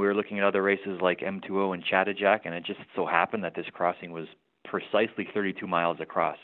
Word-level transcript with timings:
We 0.00 0.06
were 0.06 0.14
looking 0.14 0.38
at 0.38 0.44
other 0.44 0.62
races 0.62 0.98
like 1.02 1.20
M2O 1.20 1.74
and 1.74 1.84
Chattajack, 1.84 2.40
and 2.46 2.54
it 2.54 2.64
just 2.64 2.80
so 2.96 3.04
happened 3.04 3.44
that 3.44 3.54
this 3.54 3.66
crossing 3.70 4.12
was 4.12 4.26
precisely 4.64 5.28
32 5.34 5.66
miles 5.66 5.98
across 6.00 6.38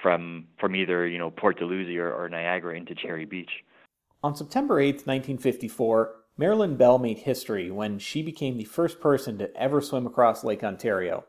from 0.00 0.46
from 0.60 0.76
either 0.76 1.08
you 1.08 1.18
know 1.18 1.32
Port 1.32 1.58
Dalhousie 1.58 1.98
or, 1.98 2.14
or 2.14 2.28
Niagara 2.28 2.76
into 2.76 2.94
Cherry 2.94 3.24
Beach. 3.24 3.50
On 4.22 4.36
September 4.36 4.78
8, 4.78 5.04
1954, 5.04 6.14
Marilyn 6.38 6.76
Bell 6.76 7.00
made 7.00 7.18
history 7.18 7.72
when 7.72 7.98
she 7.98 8.22
became 8.22 8.56
the 8.56 8.64
first 8.64 9.00
person 9.00 9.36
to 9.38 9.52
ever 9.56 9.80
swim 9.80 10.06
across 10.06 10.44
Lake 10.44 10.62
Ontario. 10.62 11.24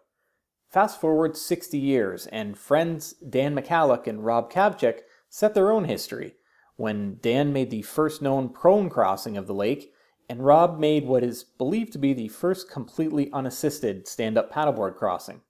Fast 0.70 1.02
forward 1.02 1.36
60 1.36 1.76
years, 1.76 2.28
and 2.28 2.56
friends 2.56 3.14
Dan 3.14 3.56
Michalak 3.56 4.06
and 4.06 4.24
Rob 4.24 4.52
Kavcic 4.52 5.00
set 5.28 5.56
their 5.56 5.72
own 5.72 5.86
history 5.86 6.36
when 6.76 7.18
Dan 7.20 7.52
made 7.52 7.72
the 7.72 7.82
first 7.82 8.22
known 8.22 8.50
prone 8.50 8.92
crossing 8.92 9.38
of 9.38 9.48
the 9.48 9.56
lake 9.56 9.92
and 10.30 10.46
Rob 10.46 10.80
made 10.80 11.06
what 11.06 11.24
is 11.24 11.44
believed 11.44 11.94
to 11.94 12.00
be 12.00 12.14
the 12.14 12.28
first 12.28 12.70
completely 12.70 13.32
unassisted 13.32 14.08
stand 14.08 14.38
up 14.38 14.52
paddleboard 14.52 14.96
crossing. 14.96 15.42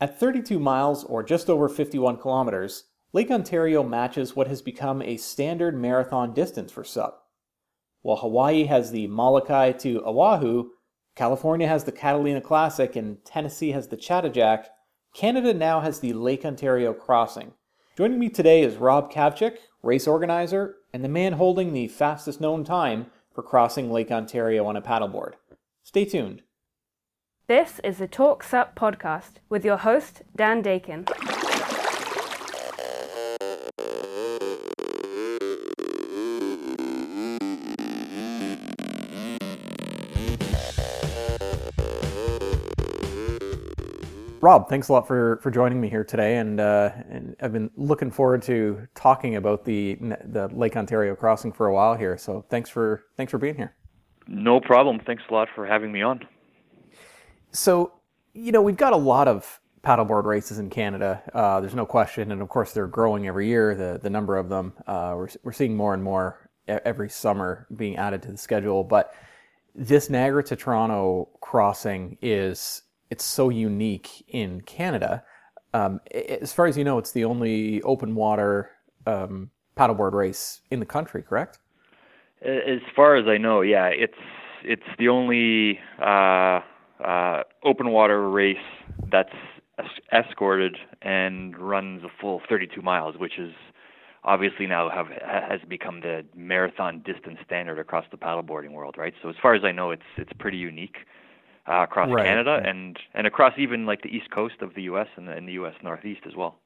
At 0.00 0.20
32 0.20 0.60
miles, 0.60 1.02
or 1.04 1.24
just 1.24 1.50
over 1.50 1.68
51 1.68 2.18
kilometers, 2.18 2.84
Lake 3.12 3.30
Ontario 3.30 3.82
matches 3.82 4.36
what 4.36 4.46
has 4.46 4.62
become 4.62 5.02
a 5.02 5.16
standard 5.16 5.76
marathon 5.76 6.32
distance 6.34 6.70
for 6.70 6.84
SUP. 6.84 7.24
While 8.02 8.18
Hawaii 8.18 8.64
has 8.66 8.92
the 8.92 9.08
Molokai 9.08 9.72
to 9.72 10.04
Oahu, 10.06 10.70
California 11.16 11.66
has 11.66 11.82
the 11.82 11.90
Catalina 11.90 12.40
Classic, 12.40 12.94
and 12.94 13.24
Tennessee 13.24 13.72
has 13.72 13.88
the 13.88 13.96
Chattajack, 13.96 14.66
Canada 15.14 15.52
now 15.52 15.80
has 15.80 15.98
the 15.98 16.12
Lake 16.12 16.44
Ontario 16.44 16.92
Crossing. 16.92 17.54
Joining 17.96 18.20
me 18.20 18.28
today 18.28 18.62
is 18.62 18.76
Rob 18.76 19.10
Kavcic, 19.10 19.56
race 19.82 20.06
organizer, 20.06 20.76
and 20.92 21.02
the 21.02 21.08
man 21.08 21.32
holding 21.32 21.72
the 21.72 21.88
fastest 21.88 22.40
known 22.40 22.62
time 22.62 23.06
for 23.38 23.44
crossing 23.44 23.92
Lake 23.92 24.10
Ontario 24.10 24.66
on 24.66 24.74
a 24.74 24.82
paddleboard. 24.82 25.34
Stay 25.84 26.04
tuned. 26.04 26.42
This 27.46 27.80
is 27.84 27.98
the 27.98 28.08
Talk 28.08 28.42
Sup 28.42 28.74
podcast 28.74 29.34
with 29.48 29.64
your 29.64 29.76
host, 29.76 30.22
Dan 30.34 30.60
Dakin. 30.60 31.06
Rob, 44.48 44.66
thanks 44.66 44.88
a 44.88 44.94
lot 44.94 45.06
for, 45.06 45.38
for 45.42 45.50
joining 45.50 45.78
me 45.78 45.90
here 45.90 46.04
today, 46.04 46.38
and, 46.38 46.58
uh, 46.58 46.90
and 47.10 47.36
I've 47.38 47.52
been 47.52 47.70
looking 47.76 48.10
forward 48.10 48.40
to 48.44 48.88
talking 48.94 49.36
about 49.36 49.66
the 49.66 49.98
the 50.24 50.48
Lake 50.54 50.74
Ontario 50.74 51.14
crossing 51.14 51.52
for 51.52 51.66
a 51.66 51.74
while 51.74 51.94
here. 51.94 52.16
So 52.16 52.46
thanks 52.48 52.70
for 52.70 53.04
thanks 53.18 53.30
for 53.30 53.36
being 53.36 53.56
here. 53.56 53.74
No 54.26 54.58
problem. 54.58 55.00
Thanks 55.00 55.22
a 55.28 55.34
lot 55.34 55.48
for 55.54 55.66
having 55.66 55.92
me 55.92 56.00
on. 56.00 56.26
So 57.52 57.92
you 58.32 58.50
know 58.50 58.62
we've 58.62 58.78
got 58.78 58.94
a 58.94 58.96
lot 58.96 59.28
of 59.28 59.60
paddleboard 59.82 60.24
races 60.24 60.58
in 60.58 60.70
Canada. 60.70 61.22
Uh, 61.34 61.60
there's 61.60 61.74
no 61.74 61.84
question, 61.84 62.32
and 62.32 62.40
of 62.40 62.48
course 62.48 62.72
they're 62.72 62.86
growing 62.86 63.26
every 63.26 63.48
year. 63.48 63.74
The 63.74 64.00
the 64.02 64.08
number 64.08 64.38
of 64.38 64.48
them 64.48 64.72
uh, 64.86 65.12
we're 65.14 65.28
we're 65.42 65.52
seeing 65.52 65.76
more 65.76 65.92
and 65.92 66.02
more 66.02 66.48
every 66.66 67.10
summer 67.10 67.66
being 67.76 67.98
added 67.98 68.22
to 68.22 68.32
the 68.32 68.38
schedule. 68.38 68.82
But 68.82 69.12
this 69.74 70.08
Niagara 70.08 70.42
to 70.44 70.56
Toronto 70.56 71.28
crossing 71.42 72.16
is 72.22 72.84
it's 73.10 73.24
so 73.24 73.48
unique 73.48 74.24
in 74.28 74.60
Canada. 74.62 75.22
Um, 75.74 76.00
as 76.40 76.52
far 76.52 76.66
as 76.66 76.76
you 76.76 76.84
know, 76.84 76.98
it's 76.98 77.12
the 77.12 77.24
only 77.24 77.82
open 77.82 78.14
water 78.14 78.70
um, 79.06 79.50
paddleboard 79.76 80.12
race 80.12 80.60
in 80.70 80.80
the 80.80 80.86
country, 80.86 81.22
correct? 81.22 81.58
As 82.42 82.80
far 82.94 83.16
as 83.16 83.26
I 83.26 83.38
know, 83.38 83.62
yeah, 83.62 83.86
it's 83.86 84.18
it's 84.64 84.82
the 84.98 85.08
only 85.08 85.78
uh, 86.00 86.60
uh, 87.04 87.42
open 87.64 87.90
water 87.90 88.28
race 88.28 88.56
that's 89.10 89.32
escorted 90.12 90.76
and 91.02 91.56
runs 91.56 92.02
a 92.02 92.08
full 92.20 92.40
32 92.48 92.82
miles, 92.82 93.16
which 93.18 93.38
is 93.38 93.52
obviously 94.24 94.66
now 94.66 94.88
have 94.88 95.06
has 95.24 95.60
become 95.68 96.00
the 96.00 96.24
marathon 96.34 97.02
distance 97.04 97.38
standard 97.44 97.78
across 97.78 98.04
the 98.10 98.16
paddleboarding 98.16 98.72
world, 98.72 98.96
right? 98.98 99.14
So 99.22 99.28
as 99.28 99.36
far 99.40 99.54
as 99.54 99.64
I 99.64 99.72
know, 99.72 99.90
it's 99.90 100.02
it's 100.16 100.32
pretty 100.38 100.58
unique 100.58 100.96
uh, 101.68 101.82
across 101.82 102.10
right. 102.10 102.24
Canada 102.24 102.60
and 102.64 102.98
and 103.14 103.26
across 103.26 103.52
even 103.58 103.86
like 103.86 104.02
the 104.02 104.08
east 104.08 104.30
coast 104.30 104.56
of 104.60 104.74
the 104.74 104.82
U.S. 104.82 105.08
and 105.16 105.28
the, 105.28 105.32
and 105.32 105.46
the 105.46 105.52
U.S. 105.52 105.74
Northeast 105.82 106.22
as 106.26 106.34
well. 106.34 106.58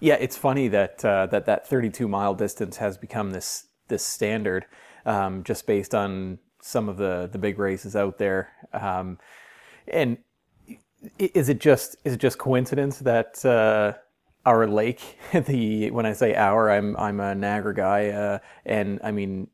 Yeah, 0.00 0.14
it's 0.14 0.36
funny 0.36 0.68
that 0.68 1.04
uh, 1.04 1.26
that 1.26 1.46
that 1.46 1.66
32 1.68 2.08
mile 2.08 2.34
distance 2.34 2.76
has 2.78 2.98
become 2.98 3.30
this 3.30 3.68
this 3.88 4.04
standard, 4.04 4.66
um, 5.04 5.44
just 5.44 5.66
based 5.66 5.94
on 5.94 6.38
some 6.60 6.88
of 6.88 6.96
the 6.96 7.28
the 7.30 7.38
big 7.38 7.58
races 7.58 7.94
out 7.94 8.18
there. 8.18 8.50
Um, 8.72 9.18
and 9.88 10.18
is 11.18 11.48
it 11.48 11.60
just 11.60 11.96
is 12.04 12.14
it 12.14 12.20
just 12.20 12.38
coincidence 12.38 12.98
that 13.00 13.44
uh, 13.44 13.94
our 14.44 14.66
lake, 14.66 15.18
the 15.32 15.90
when 15.90 16.04
I 16.04 16.12
say 16.12 16.34
our, 16.34 16.70
I'm 16.70 16.96
I'm 16.96 17.20
a 17.20 17.34
Niagara 17.34 17.74
guy, 17.74 18.08
uh, 18.08 18.38
and 18.64 19.00
I 19.02 19.12
mean 19.12 19.48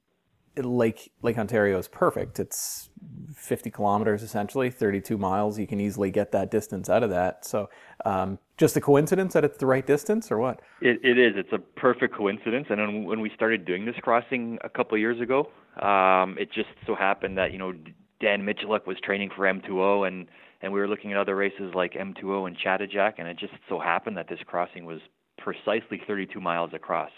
Lake 0.56 1.12
Lake 1.22 1.38
Ontario 1.38 1.78
is 1.78 1.88
perfect. 1.88 2.38
It's 2.38 2.90
50 3.34 3.70
kilometers 3.70 4.22
essentially, 4.22 4.70
32 4.70 5.16
miles. 5.16 5.58
You 5.58 5.66
can 5.66 5.80
easily 5.80 6.10
get 6.10 6.32
that 6.32 6.50
distance 6.50 6.90
out 6.90 7.02
of 7.02 7.10
that. 7.10 7.44
So, 7.44 7.70
um, 8.04 8.38
just 8.58 8.76
a 8.76 8.80
coincidence 8.80 9.32
that 9.32 9.44
it's 9.44 9.58
the 9.58 9.66
right 9.66 9.86
distance, 9.86 10.30
or 10.30 10.38
what? 10.38 10.60
It, 10.80 11.00
it 11.02 11.18
is. 11.18 11.34
It's 11.36 11.52
a 11.52 11.58
perfect 11.58 12.14
coincidence. 12.14 12.66
And 12.70 13.06
when 13.06 13.20
we 13.20 13.30
started 13.34 13.64
doing 13.64 13.86
this 13.86 13.96
crossing 14.02 14.58
a 14.62 14.68
couple 14.68 14.96
years 14.98 15.20
ago, 15.20 15.48
um, 15.80 16.36
it 16.38 16.52
just 16.52 16.68
so 16.86 16.94
happened 16.94 17.38
that 17.38 17.52
you 17.52 17.58
know 17.58 17.72
Dan 18.20 18.42
Michalak 18.42 18.86
was 18.86 18.98
training 19.02 19.30
for 19.34 19.44
M2O, 19.44 20.06
and 20.06 20.28
and 20.60 20.72
we 20.72 20.80
were 20.80 20.88
looking 20.88 21.12
at 21.12 21.18
other 21.18 21.34
races 21.34 21.72
like 21.74 21.94
M2O 21.94 22.46
and 22.46 22.56
Chattajack, 22.58 23.14
and 23.18 23.26
it 23.26 23.38
just 23.38 23.54
so 23.68 23.78
happened 23.78 24.16
that 24.16 24.28
this 24.28 24.38
crossing 24.46 24.84
was 24.84 25.00
precisely 25.38 26.00
32 26.06 26.40
miles 26.40 26.70
across 26.74 27.10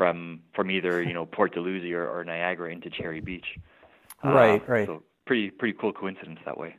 from 0.00 0.40
from 0.54 0.70
either 0.70 1.02
you 1.02 1.12
know 1.12 1.26
Port 1.26 1.52
Dalhousie 1.52 1.92
or, 1.92 2.08
or 2.08 2.24
Niagara 2.24 2.72
into 2.72 2.88
Cherry 2.88 3.20
Beach. 3.20 3.58
Right, 4.24 4.62
uh, 4.62 4.72
right. 4.72 4.86
So 4.86 5.02
pretty 5.26 5.50
pretty 5.50 5.76
cool 5.78 5.92
coincidence 5.92 6.40
that 6.46 6.56
way. 6.56 6.76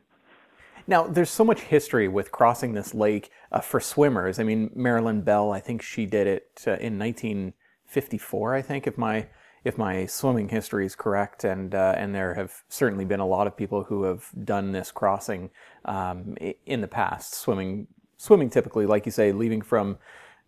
Now, 0.88 1.06
there's 1.06 1.30
so 1.30 1.44
much 1.44 1.60
history 1.60 2.08
with 2.08 2.32
crossing 2.32 2.72
this 2.72 2.92
lake 2.92 3.30
uh, 3.52 3.60
for 3.60 3.78
swimmers. 3.78 4.40
I 4.40 4.42
mean, 4.42 4.72
Marilyn 4.74 5.20
Bell, 5.20 5.52
I 5.52 5.60
think 5.60 5.82
she 5.82 6.04
did 6.04 6.26
it 6.26 6.64
uh, 6.66 6.72
in 6.72 6.98
1954. 6.98 8.54
I 8.56 8.62
think 8.62 8.88
if 8.88 8.98
my 8.98 9.28
if 9.62 9.78
my 9.78 10.06
swimming 10.06 10.48
history 10.48 10.84
is 10.84 10.96
correct, 10.96 11.44
and 11.44 11.76
uh, 11.76 11.94
and 11.96 12.12
there 12.12 12.34
have 12.34 12.64
certainly 12.68 13.04
been 13.04 13.20
a 13.20 13.26
lot 13.26 13.46
of 13.46 13.56
people 13.56 13.84
who 13.84 14.02
have 14.02 14.30
done 14.42 14.72
this 14.72 14.90
crossing 14.90 15.50
um, 15.84 16.34
in 16.66 16.80
the 16.80 16.88
past, 16.88 17.34
swimming 17.34 17.86
swimming 18.16 18.50
typically, 18.50 18.84
like 18.84 19.06
you 19.06 19.12
say, 19.12 19.30
leaving 19.30 19.62
from 19.62 19.96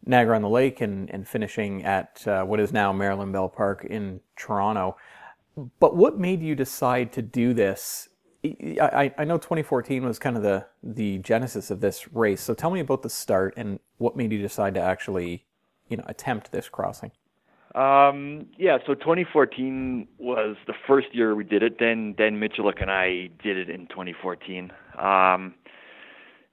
Niagara 0.07 0.37
on 0.37 0.43
the 0.43 0.49
Lake 0.49 0.81
and, 0.81 1.11
and 1.11 1.27
finishing 1.27 1.85
at 1.85 2.27
uh, 2.27 2.45
what 2.45 2.61
is 2.61 2.73
now 2.73 2.93
Marilyn 2.93 3.33
Bell 3.33 3.49
Park 3.49 3.85
in 3.85 4.21
Toronto. 4.37 4.97
But 5.79 5.97
what 5.97 6.19
made 6.19 6.43
you 6.43 6.55
decide 6.55 7.13
to 7.13 7.23
do 7.23 7.55
this? 7.55 8.09
I, 8.45 9.13
I 9.17 9.25
know 9.25 9.39
2014 9.39 10.05
was 10.05 10.19
kind 10.19 10.37
of 10.37 10.43
the, 10.43 10.67
the 10.83 11.19
genesis 11.19 11.71
of 11.71 11.81
this 11.81 12.13
race. 12.13 12.43
So 12.43 12.53
tell 12.53 12.71
me 12.71 12.81
about 12.81 13.03
the 13.03 13.09
start 13.09 13.55
and 13.57 13.79
what 13.97 14.17
made 14.17 14.33
you 14.33 14.43
decide 14.43 14.75
to 14.75 14.81
actually, 14.81 15.47
you 15.89 15.97
know, 15.97 16.05
attempt 16.07 16.53
this 16.53 16.69
crossing. 16.69 17.13
Um, 17.75 18.47
yeah, 18.57 18.79
so 18.87 18.95
2014 18.95 20.07
was 20.19 20.57
the 20.67 20.75
first 20.87 21.09
year 21.13 21.35
we 21.35 21.43
did 21.43 21.63
it. 21.63 21.79
Then 21.79 22.15
Dan 22.17 22.39
Michalak 22.39 22.81
and 22.81 22.91
I 22.91 23.31
did 23.43 23.57
it 23.57 23.71
in 23.71 23.87
2014. 23.89 24.73
Um, 24.99 25.55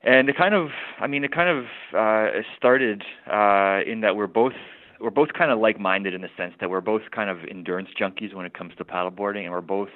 and 0.03 0.29
it 0.29 0.37
kind 0.37 0.53
of 0.53 0.69
i 0.99 1.07
mean 1.07 1.23
it 1.23 1.31
kind 1.31 1.49
of 1.49 1.65
uh 1.97 2.41
started 2.57 3.03
uh 3.31 3.79
in 3.85 4.01
that 4.01 4.15
we're 4.15 4.27
both 4.27 4.53
we're 4.99 5.09
both 5.09 5.33
kind 5.33 5.51
of 5.51 5.59
like 5.59 5.79
minded 5.79 6.13
in 6.13 6.21
the 6.21 6.29
sense 6.37 6.53
that 6.59 6.69
we're 6.69 6.81
both 6.81 7.01
kind 7.11 7.29
of 7.29 7.39
endurance 7.49 7.89
junkies 7.99 8.33
when 8.33 8.45
it 8.45 8.53
comes 8.53 8.73
to 8.77 8.85
paddleboarding 8.85 9.43
and 9.43 9.51
we're 9.51 9.61
both 9.61 9.89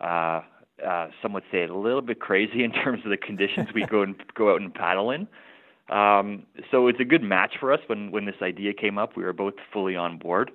uh 0.00 0.40
uh 0.86 1.08
some 1.22 1.32
would 1.32 1.44
say 1.50 1.64
a 1.64 1.74
little 1.74 2.02
bit 2.02 2.20
crazy 2.20 2.64
in 2.64 2.72
terms 2.72 3.00
of 3.04 3.10
the 3.10 3.16
conditions 3.16 3.68
we 3.74 3.84
go 3.86 4.02
and 4.02 4.16
go 4.34 4.52
out 4.52 4.60
and 4.60 4.74
paddle 4.74 5.10
in. 5.10 5.26
Um 5.88 6.44
so 6.70 6.88
it's 6.88 7.00
a 7.00 7.04
good 7.04 7.22
match 7.22 7.54
for 7.60 7.72
us 7.72 7.80
when 7.86 8.10
when 8.10 8.24
this 8.24 8.36
idea 8.42 8.72
came 8.72 8.98
up. 8.98 9.16
We 9.16 9.22
were 9.22 9.32
both 9.32 9.54
fully 9.72 9.96
on 9.96 10.18
board 10.18 10.50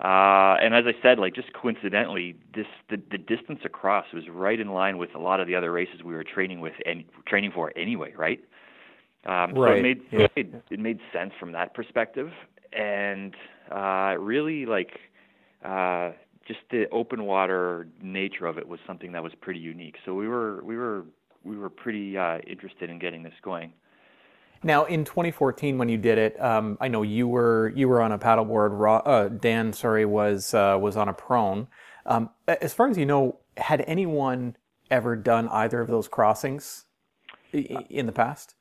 uh, 0.00 0.54
and 0.62 0.74
as 0.74 0.84
I 0.86 0.94
said, 1.02 1.18
like 1.18 1.34
just 1.34 1.52
coincidentally, 1.52 2.36
this 2.54 2.66
the, 2.88 3.00
the 3.10 3.18
distance 3.18 3.60
across 3.64 4.06
was 4.14 4.24
right 4.28 4.60
in 4.60 4.68
line 4.68 4.96
with 4.96 5.14
a 5.14 5.18
lot 5.18 5.40
of 5.40 5.48
the 5.48 5.56
other 5.56 5.72
races 5.72 6.02
we 6.04 6.14
were 6.14 6.24
training 6.24 6.60
with 6.60 6.74
and 6.86 7.04
training 7.26 7.50
for 7.52 7.72
anyway, 7.76 8.12
right? 8.16 8.40
Um, 9.26 9.54
right. 9.54 9.54
So 9.54 9.72
it 9.72 9.82
made, 9.82 10.00
yeah. 10.12 10.20
it 10.20 10.32
made 10.36 10.62
it 10.70 10.78
made 10.78 11.00
sense 11.12 11.32
from 11.40 11.52
that 11.52 11.74
perspective, 11.74 12.30
and 12.72 13.34
uh, 13.72 14.14
really 14.18 14.66
like 14.66 15.00
uh, 15.64 16.12
just 16.46 16.60
the 16.70 16.88
open 16.92 17.24
water 17.24 17.88
nature 18.00 18.46
of 18.46 18.56
it 18.56 18.68
was 18.68 18.78
something 18.86 19.10
that 19.12 19.22
was 19.22 19.32
pretty 19.40 19.60
unique. 19.60 19.96
So 20.04 20.14
we 20.14 20.28
were 20.28 20.62
we 20.62 20.76
were 20.76 21.04
we 21.42 21.58
were 21.58 21.70
pretty 21.70 22.16
uh, 22.16 22.38
interested 22.46 22.88
in 22.88 23.00
getting 23.00 23.24
this 23.24 23.34
going. 23.42 23.72
Now, 24.62 24.84
in 24.84 25.04
2014, 25.04 25.78
when 25.78 25.88
you 25.88 25.98
did 25.98 26.18
it, 26.18 26.40
um, 26.42 26.78
I 26.80 26.88
know 26.88 27.02
you 27.02 27.28
were 27.28 27.72
you 27.76 27.88
were 27.88 28.02
on 28.02 28.12
a 28.12 28.18
paddleboard. 28.18 29.02
Uh, 29.06 29.28
Dan, 29.28 29.72
sorry, 29.72 30.04
was 30.04 30.52
uh, 30.52 30.76
was 30.80 30.96
on 30.96 31.08
a 31.08 31.12
prone. 31.12 31.68
Um, 32.06 32.30
as 32.46 32.74
far 32.74 32.88
as 32.88 32.98
you 32.98 33.06
know, 33.06 33.38
had 33.56 33.84
anyone 33.86 34.56
ever 34.90 35.14
done 35.14 35.48
either 35.48 35.80
of 35.80 35.88
those 35.88 36.08
crossings 36.08 36.86
in 37.52 38.06
the 38.06 38.12
past? 38.12 38.54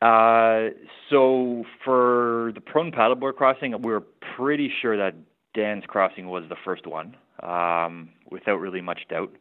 Uh, 0.00 0.70
so 1.10 1.64
for 1.84 2.52
the 2.54 2.60
prone 2.60 2.90
paddleboard 2.90 3.36
crossing, 3.36 3.72
we 3.82 3.92
were 3.92 4.04
pretty 4.36 4.72
sure 4.80 4.96
that 4.96 5.14
Dan's 5.54 5.84
crossing 5.86 6.28
was 6.28 6.44
the 6.48 6.56
first 6.64 6.86
one, 6.86 7.16
um, 7.42 8.08
without 8.30 8.56
really 8.56 8.80
much 8.80 9.00
doubt. 9.08 9.32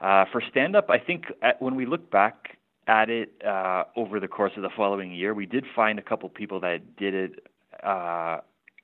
Uh, 0.00 0.26
for 0.30 0.42
stand 0.50 0.76
up, 0.76 0.90
I 0.90 0.98
think 0.98 1.24
at, 1.42 1.60
when 1.60 1.74
we 1.74 1.86
look 1.86 2.10
back 2.10 2.55
at 2.86 3.10
it 3.10 3.32
uh, 3.46 3.84
over 3.96 4.20
the 4.20 4.28
course 4.28 4.52
of 4.56 4.62
the 4.62 4.70
following 4.76 5.12
year, 5.12 5.34
we 5.34 5.46
did 5.46 5.64
find 5.74 5.98
a 5.98 6.02
couple 6.02 6.28
people 6.28 6.60
that 6.60 6.96
did 6.96 7.14
it 7.14 7.46
uh, 7.82 8.38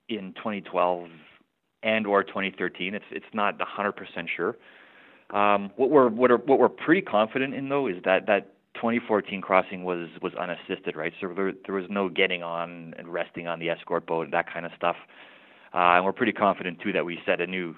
in 0.09 0.33
2012 0.35 1.09
and 1.83 2.07
or 2.07 2.23
2013. 2.23 2.95
It's 2.95 3.05
it's 3.11 3.27
not 3.33 3.59
100% 3.59 3.95
sure. 4.35 4.57
Um, 5.31 5.71
what 5.77 5.91
we're 5.91 6.09
what 6.09 6.31
are 6.31 6.37
what 6.37 6.59
we're 6.59 6.69
pretty 6.69 7.01
confident 7.01 7.55
in 7.55 7.69
though 7.69 7.87
is 7.87 7.97
that 8.05 8.27
that 8.27 8.53
2014 8.75 9.41
crossing 9.41 9.85
was 9.85 10.09
was 10.21 10.35
unassisted, 10.35 10.97
right? 10.97 11.13
So 11.21 11.33
there 11.35 11.53
there 11.67 11.75
was 11.75 11.87
no 11.89 12.09
getting 12.09 12.43
on 12.43 12.95
and 12.99 13.09
resting 13.09 13.47
on 13.47 13.59
the 13.59 13.71
escort 13.71 14.07
boat 14.07 14.25
and 14.25 14.33
that 14.33 14.53
kind 14.53 14.67
of 14.67 14.73
stuff. 14.77 14.97
Uh, 15.75 15.97
and 15.97 16.05
we're 16.05 16.13
pretty 16.13 16.33
confident 16.33 16.81
too 16.81 16.93
that 16.93 17.05
we 17.05 17.19
set 17.25 17.41
a 17.41 17.47
new 17.47 17.75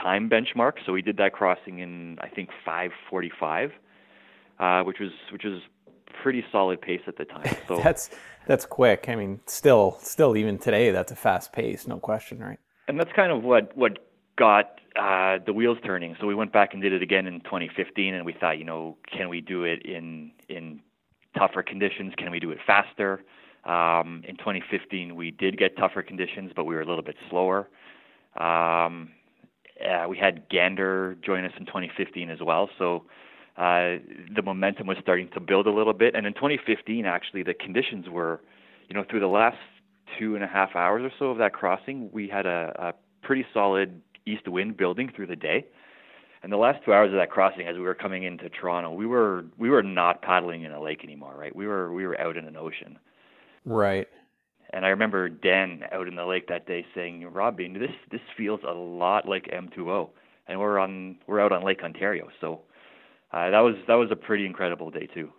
time 0.00 0.30
benchmark. 0.30 0.74
So 0.86 0.92
we 0.92 1.02
did 1.02 1.16
that 1.16 1.32
crossing 1.32 1.80
in 1.80 2.18
I 2.20 2.28
think 2.28 2.50
5:45, 2.66 3.72
uh, 4.62 4.84
which 4.84 5.00
was 5.00 5.10
which 5.32 5.42
was 5.44 5.60
pretty 6.22 6.44
solid 6.52 6.80
pace 6.80 7.00
at 7.06 7.16
the 7.16 7.24
time. 7.24 7.56
So 7.68 7.78
that's 7.78 8.10
that's 8.46 8.64
quick. 8.64 9.06
I 9.08 9.16
mean, 9.16 9.40
still 9.46 9.98
still 10.00 10.36
even 10.36 10.58
today 10.58 10.90
that's 10.90 11.10
a 11.10 11.16
fast 11.16 11.52
pace, 11.52 11.86
no 11.86 11.98
question, 11.98 12.38
right? 12.38 12.58
And 12.88 12.98
that's 12.98 13.12
kind 13.14 13.32
of 13.32 13.42
what 13.42 13.76
what 13.76 13.98
got 14.36 14.80
uh, 14.96 15.38
the 15.44 15.52
wheels 15.52 15.78
turning. 15.84 16.16
So 16.20 16.26
we 16.26 16.34
went 16.34 16.52
back 16.52 16.74
and 16.74 16.82
did 16.82 16.92
it 16.92 17.02
again 17.02 17.26
in 17.26 17.40
2015, 17.40 18.14
and 18.14 18.24
we 18.24 18.32
thought, 18.32 18.58
you 18.58 18.64
know, 18.64 18.96
can 19.10 19.28
we 19.28 19.40
do 19.40 19.64
it 19.64 19.84
in 19.84 20.30
in 20.48 20.80
tougher 21.36 21.62
conditions? 21.62 22.12
Can 22.16 22.30
we 22.30 22.38
do 22.38 22.50
it 22.50 22.58
faster? 22.64 23.22
Um, 23.64 24.22
in 24.26 24.36
2015, 24.36 25.14
we 25.14 25.30
did 25.30 25.56
get 25.56 25.76
tougher 25.76 26.02
conditions, 26.02 26.52
but 26.54 26.64
we 26.64 26.74
were 26.74 26.82
a 26.82 26.86
little 26.86 27.04
bit 27.04 27.14
slower. 27.30 27.68
Um, 28.36 29.10
uh, 29.80 30.06
we 30.08 30.18
had 30.18 30.48
Gander 30.50 31.16
join 31.24 31.44
us 31.44 31.52
in 31.58 31.66
2015 31.66 32.28
as 32.30 32.40
well, 32.40 32.68
so 32.78 33.04
uh, 33.56 34.00
the 34.34 34.42
momentum 34.42 34.86
was 34.86 34.96
starting 35.02 35.28
to 35.34 35.40
build 35.40 35.66
a 35.66 35.72
little 35.72 35.92
bit. 35.92 36.14
And 36.14 36.26
in 36.26 36.32
2015, 36.34 37.04
actually, 37.04 37.42
the 37.42 37.54
conditions 37.54 38.08
were, 38.08 38.40
you 38.88 38.94
know, 38.94 39.04
through 39.08 39.20
the 39.20 39.26
last 39.26 39.58
two 40.18 40.34
and 40.34 40.44
a 40.44 40.46
half 40.46 40.74
hours 40.74 41.02
or 41.04 41.12
so 41.18 41.26
of 41.26 41.38
that 41.38 41.52
crossing, 41.52 42.10
we 42.12 42.28
had 42.28 42.46
a, 42.46 42.72
a 42.78 43.26
pretty 43.26 43.46
solid 43.52 44.00
east 44.26 44.48
wind 44.48 44.76
building 44.76 45.10
through 45.14 45.26
the 45.26 45.36
day. 45.36 45.66
And 46.42 46.50
the 46.50 46.56
last 46.56 46.84
two 46.84 46.92
hours 46.92 47.10
of 47.10 47.16
that 47.16 47.30
crossing, 47.30 47.68
as 47.68 47.76
we 47.76 47.82
were 47.82 47.94
coming 47.94 48.24
into 48.24 48.48
Toronto, 48.48 48.92
we 48.92 49.06
were 49.06 49.44
we 49.58 49.70
were 49.70 49.82
not 49.82 50.22
paddling 50.22 50.64
in 50.64 50.72
a 50.72 50.82
lake 50.82 51.04
anymore, 51.04 51.34
right? 51.36 51.54
We 51.54 51.66
were 51.68 51.92
we 51.92 52.04
were 52.04 52.20
out 52.20 52.36
in 52.36 52.46
an 52.46 52.56
ocean. 52.56 52.98
Right. 53.64 54.08
And 54.72 54.84
I 54.84 54.88
remember 54.88 55.28
Dan 55.28 55.84
out 55.92 56.08
in 56.08 56.16
the 56.16 56.24
lake 56.24 56.48
that 56.48 56.66
day 56.66 56.84
saying, 56.96 57.24
"Robbie, 57.30 57.68
this 57.68 57.92
this 58.10 58.20
feels 58.36 58.60
a 58.66 58.72
lot 58.72 59.28
like 59.28 59.44
M2O." 59.52 60.10
And 60.48 60.58
we're 60.58 60.80
on 60.80 61.18
we're 61.28 61.40
out 61.40 61.52
on 61.52 61.62
Lake 61.62 61.84
Ontario, 61.84 62.28
so 62.40 62.62
uh, 63.32 63.50
that 63.50 63.60
was 63.60 63.76
that 63.86 63.94
was 63.94 64.10
a 64.10 64.16
pretty 64.16 64.46
incredible 64.46 64.90
day 64.90 65.06
too. 65.06 65.30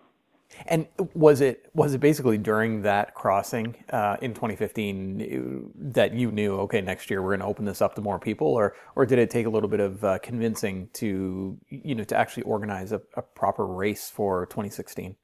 And 0.67 0.87
was 1.13 1.41
it 1.41 1.69
was 1.73 1.93
it 1.93 2.01
basically 2.01 2.37
during 2.37 2.83
that 2.83 3.15
crossing 3.15 3.75
uh, 3.89 4.17
in 4.21 4.33
2015 4.33 5.71
that 5.75 6.13
you 6.13 6.31
knew 6.31 6.55
okay 6.61 6.81
next 6.81 7.09
year 7.09 7.21
we're 7.21 7.31
going 7.31 7.39
to 7.39 7.45
open 7.45 7.65
this 7.65 7.81
up 7.81 7.95
to 7.95 8.01
more 8.01 8.19
people, 8.19 8.47
or 8.47 8.75
or 8.95 9.05
did 9.05 9.19
it 9.19 9.29
take 9.29 9.45
a 9.45 9.49
little 9.49 9.69
bit 9.69 9.79
of 9.79 10.03
uh, 10.03 10.19
convincing 10.19 10.89
to 10.93 11.57
you 11.69 11.95
know 11.95 12.03
to 12.03 12.15
actually 12.15 12.43
organize 12.43 12.91
a, 12.91 13.01
a 13.15 13.21
proper 13.21 13.65
race 13.65 14.09
for 14.09 14.45
2016? 14.47 15.15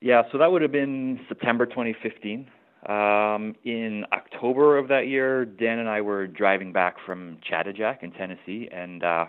Yeah, 0.00 0.22
so 0.30 0.38
that 0.38 0.52
would 0.52 0.62
have 0.62 0.72
been 0.72 1.20
September 1.28 1.66
2015. 1.66 2.50
Um, 2.86 3.54
in 3.64 4.04
October 4.12 4.76
of 4.76 4.88
that 4.88 5.06
year, 5.08 5.46
Dan 5.46 5.78
and 5.78 5.88
I 5.88 6.02
were 6.02 6.26
driving 6.26 6.72
back 6.72 6.96
from 7.06 7.38
Chattajack 7.50 8.02
in 8.02 8.12
Tennessee, 8.12 8.68
and 8.70 9.02
uh, 9.02 9.24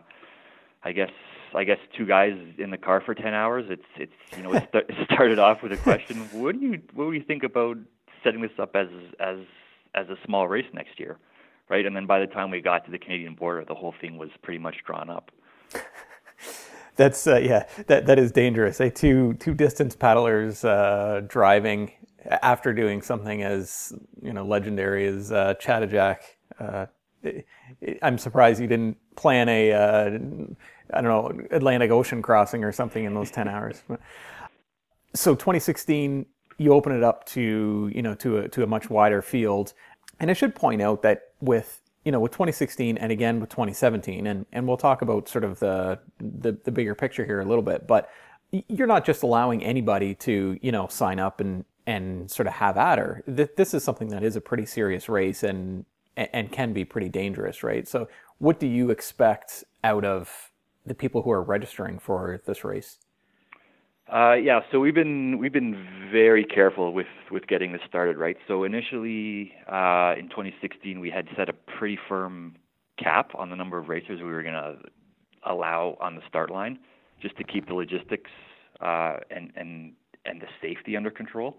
I 0.83 0.91
guess 0.91 1.11
I 1.55 1.63
guess 1.63 1.77
two 1.97 2.05
guys 2.05 2.33
in 2.57 2.69
the 2.69 2.77
car 2.77 3.01
for 3.01 3.13
ten 3.15 3.33
hours. 3.33 3.65
It's 3.69 3.85
it's 3.97 4.37
you 4.37 4.43
know 4.43 4.53
it, 4.53 4.69
st- 4.73 5.09
started 5.11 5.39
off 5.39 5.63
with 5.63 5.71
a 5.71 5.77
question: 5.77 6.17
What 6.31 6.59
do 6.59 6.65
you 6.65 6.81
what 6.93 7.05
do 7.05 7.13
you 7.13 7.23
think 7.23 7.43
about 7.43 7.77
setting 8.23 8.41
this 8.41 8.51
up 8.59 8.75
as 8.75 8.87
as 9.19 9.39
as 9.93 10.09
a 10.09 10.17
small 10.25 10.47
race 10.47 10.65
next 10.73 10.99
year, 10.99 11.17
right? 11.69 11.85
And 11.85 11.95
then 11.95 12.05
by 12.05 12.19
the 12.19 12.27
time 12.27 12.51
we 12.51 12.61
got 12.61 12.85
to 12.85 12.91
the 12.91 12.99
Canadian 12.99 13.35
border, 13.35 13.63
the 13.65 13.75
whole 13.75 13.93
thing 14.01 14.17
was 14.17 14.29
pretty 14.41 14.59
much 14.59 14.75
drawn 14.85 15.09
up. 15.09 15.31
That's 16.95 17.27
uh, 17.27 17.37
yeah, 17.37 17.65
that 17.87 18.05
that 18.05 18.19
is 18.19 18.31
dangerous. 18.31 18.79
A 18.79 18.89
two 18.89 19.33
two 19.35 19.53
distance 19.53 19.95
paddlers 19.95 20.63
uh, 20.63 21.21
driving 21.27 21.91
after 22.41 22.73
doing 22.73 23.01
something 23.01 23.43
as 23.43 23.93
you 24.21 24.33
know 24.33 24.45
legendary 24.45 25.05
as 25.05 25.31
uh, 25.31 25.55
Chattajack. 25.61 26.17
Uh, 26.59 26.85
I'm 28.01 28.17
surprised 28.17 28.61
you 28.61 28.67
didn't 28.67 28.97
plan 29.15 29.49
a 29.49 29.73
uh, 29.73 30.19
I 30.93 31.01
don't 31.01 31.09
know 31.09 31.45
Atlantic 31.51 31.91
Ocean 31.91 32.21
crossing 32.21 32.63
or 32.63 32.71
something 32.71 33.03
in 33.03 33.13
those 33.13 33.31
ten 33.31 33.47
hours. 33.47 33.81
So 35.13 35.33
2016, 35.33 36.25
you 36.57 36.73
open 36.73 36.91
it 36.91 37.01
up 37.01 37.25
to 37.27 37.89
you 37.95 38.01
know 38.01 38.15
to 38.15 38.39
a 38.39 38.49
to 38.49 38.63
a 38.63 38.67
much 38.67 38.89
wider 38.89 39.21
field, 39.21 39.71
and 40.19 40.29
I 40.29 40.33
should 40.33 40.53
point 40.53 40.81
out 40.81 41.03
that 41.03 41.29
with 41.39 41.79
you 42.05 42.11
know, 42.11 42.19
with 42.19 42.31
2016 42.31 42.97
and 42.97 43.11
again 43.11 43.39
with 43.39 43.49
2017, 43.49 44.27
and, 44.27 44.45
and 44.53 44.67
we'll 44.67 44.77
talk 44.77 45.01
about 45.01 45.27
sort 45.27 45.43
of 45.43 45.59
the, 45.59 45.99
the, 46.19 46.55
the 46.63 46.71
bigger 46.71 46.93
picture 46.93 47.25
here 47.25 47.41
a 47.41 47.45
little 47.45 47.63
bit, 47.63 47.87
but 47.87 48.09
you're 48.51 48.87
not 48.87 49.03
just 49.03 49.23
allowing 49.23 49.63
anybody 49.63 50.13
to, 50.13 50.57
you 50.61 50.71
know, 50.71 50.87
sign 50.87 51.19
up 51.19 51.41
and, 51.41 51.65
and 51.87 52.29
sort 52.29 52.47
of 52.47 52.53
have 52.53 52.77
at 52.77 52.99
her. 52.99 53.23
This 53.27 53.73
is 53.73 53.83
something 53.83 54.09
that 54.09 54.23
is 54.23 54.35
a 54.35 54.41
pretty 54.41 54.67
serious 54.67 55.09
race 55.09 55.41
and, 55.41 55.83
and 56.15 56.51
can 56.51 56.73
be 56.73 56.85
pretty 56.85 57.09
dangerous, 57.09 57.63
right? 57.63 57.87
So 57.87 58.07
what 58.37 58.59
do 58.59 58.67
you 58.67 58.91
expect 58.91 59.63
out 59.83 60.05
of 60.05 60.51
the 60.85 60.93
people 60.93 61.21
who 61.21 61.31
are 61.31 61.41
registering 61.41 61.99
for 61.99 62.41
this 62.45 62.63
race? 62.63 62.99
Uh, 64.11 64.33
yeah, 64.33 64.59
so 64.71 64.79
we've 64.79 64.93
been 64.93 65.39
we've 65.39 65.53
been 65.53 65.87
very 66.11 66.43
careful 66.43 66.93
with 66.93 67.07
with 67.31 67.47
getting 67.47 67.71
this 67.71 67.81
started, 67.87 68.17
right? 68.17 68.37
So 68.47 68.63
initially 68.63 69.51
uh, 69.67 70.13
in 70.17 70.29
2016, 70.29 70.99
we 70.99 71.09
had 71.09 71.27
set 71.35 71.49
a 71.49 71.53
pretty 71.53 71.97
firm 72.07 72.55
cap 72.99 73.31
on 73.33 73.49
the 73.49 73.55
number 73.55 73.79
of 73.79 73.89
racers 73.89 74.19
we 74.21 74.31
were 74.31 74.43
going 74.43 74.53
to 74.53 74.77
allow 75.43 75.97
on 75.99 76.15
the 76.15 76.21
start 76.27 76.51
line, 76.51 76.77
just 77.19 77.35
to 77.37 77.43
keep 77.43 77.67
the 77.67 77.73
logistics 77.73 78.29
uh, 78.79 79.17
and 79.31 79.51
and 79.55 79.93
and 80.25 80.39
the 80.39 80.47
safety 80.61 80.95
under 80.95 81.09
control. 81.09 81.57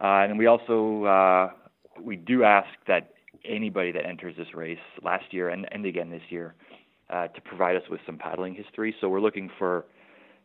Uh, 0.00 0.24
and 0.24 0.38
we 0.38 0.46
also 0.46 1.04
uh, 1.04 1.50
we 2.02 2.16
do 2.16 2.44
ask 2.44 2.68
that 2.86 3.12
anybody 3.44 3.92
that 3.92 4.06
enters 4.06 4.34
this 4.36 4.54
race 4.54 4.78
last 5.02 5.32
year 5.32 5.50
and, 5.50 5.68
and 5.70 5.84
again 5.84 6.10
this 6.10 6.22
year 6.30 6.54
uh, 7.10 7.28
to 7.28 7.40
provide 7.40 7.76
us 7.76 7.82
with 7.90 8.00
some 8.06 8.18
paddling 8.18 8.54
history. 8.54 8.94
So 9.00 9.08
we're 9.08 9.20
looking 9.20 9.50
for 9.58 9.86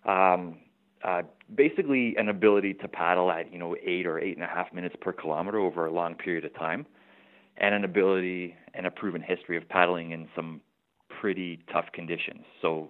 um, 0.05 0.57
uh, 1.03 1.23
basically 1.53 2.15
an 2.17 2.29
ability 2.29 2.73
to 2.75 2.87
paddle 2.87 3.31
at 3.31 3.51
you 3.51 3.59
know 3.59 3.75
eight 3.85 4.05
or 4.05 4.19
eight 4.19 4.35
and 4.37 4.43
a 4.43 4.47
half 4.47 4.73
minutes 4.73 4.95
per 5.01 5.11
kilometer 5.11 5.59
over 5.59 5.85
a 5.85 5.91
long 5.91 6.15
period 6.15 6.45
of 6.45 6.53
time, 6.55 6.85
and 7.57 7.75
an 7.75 7.83
ability 7.83 8.55
and 8.73 8.85
a 8.85 8.91
proven 8.91 9.21
history 9.21 9.57
of 9.57 9.67
paddling 9.67 10.11
in 10.11 10.27
some 10.35 10.61
pretty 11.19 11.59
tough 11.71 11.85
conditions. 11.93 12.43
So, 12.61 12.89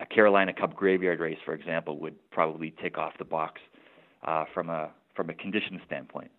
a 0.00 0.06
Carolina 0.06 0.52
Cup 0.52 0.74
graveyard 0.74 1.20
race, 1.20 1.38
for 1.44 1.54
example, 1.54 1.98
would 1.98 2.14
probably 2.30 2.74
tick 2.82 2.98
off 2.98 3.12
the 3.18 3.24
box 3.24 3.60
uh, 4.24 4.44
from 4.54 4.70
a 4.70 4.90
from 5.14 5.30
a 5.30 5.34
condition 5.34 5.80
standpoint, 5.86 6.30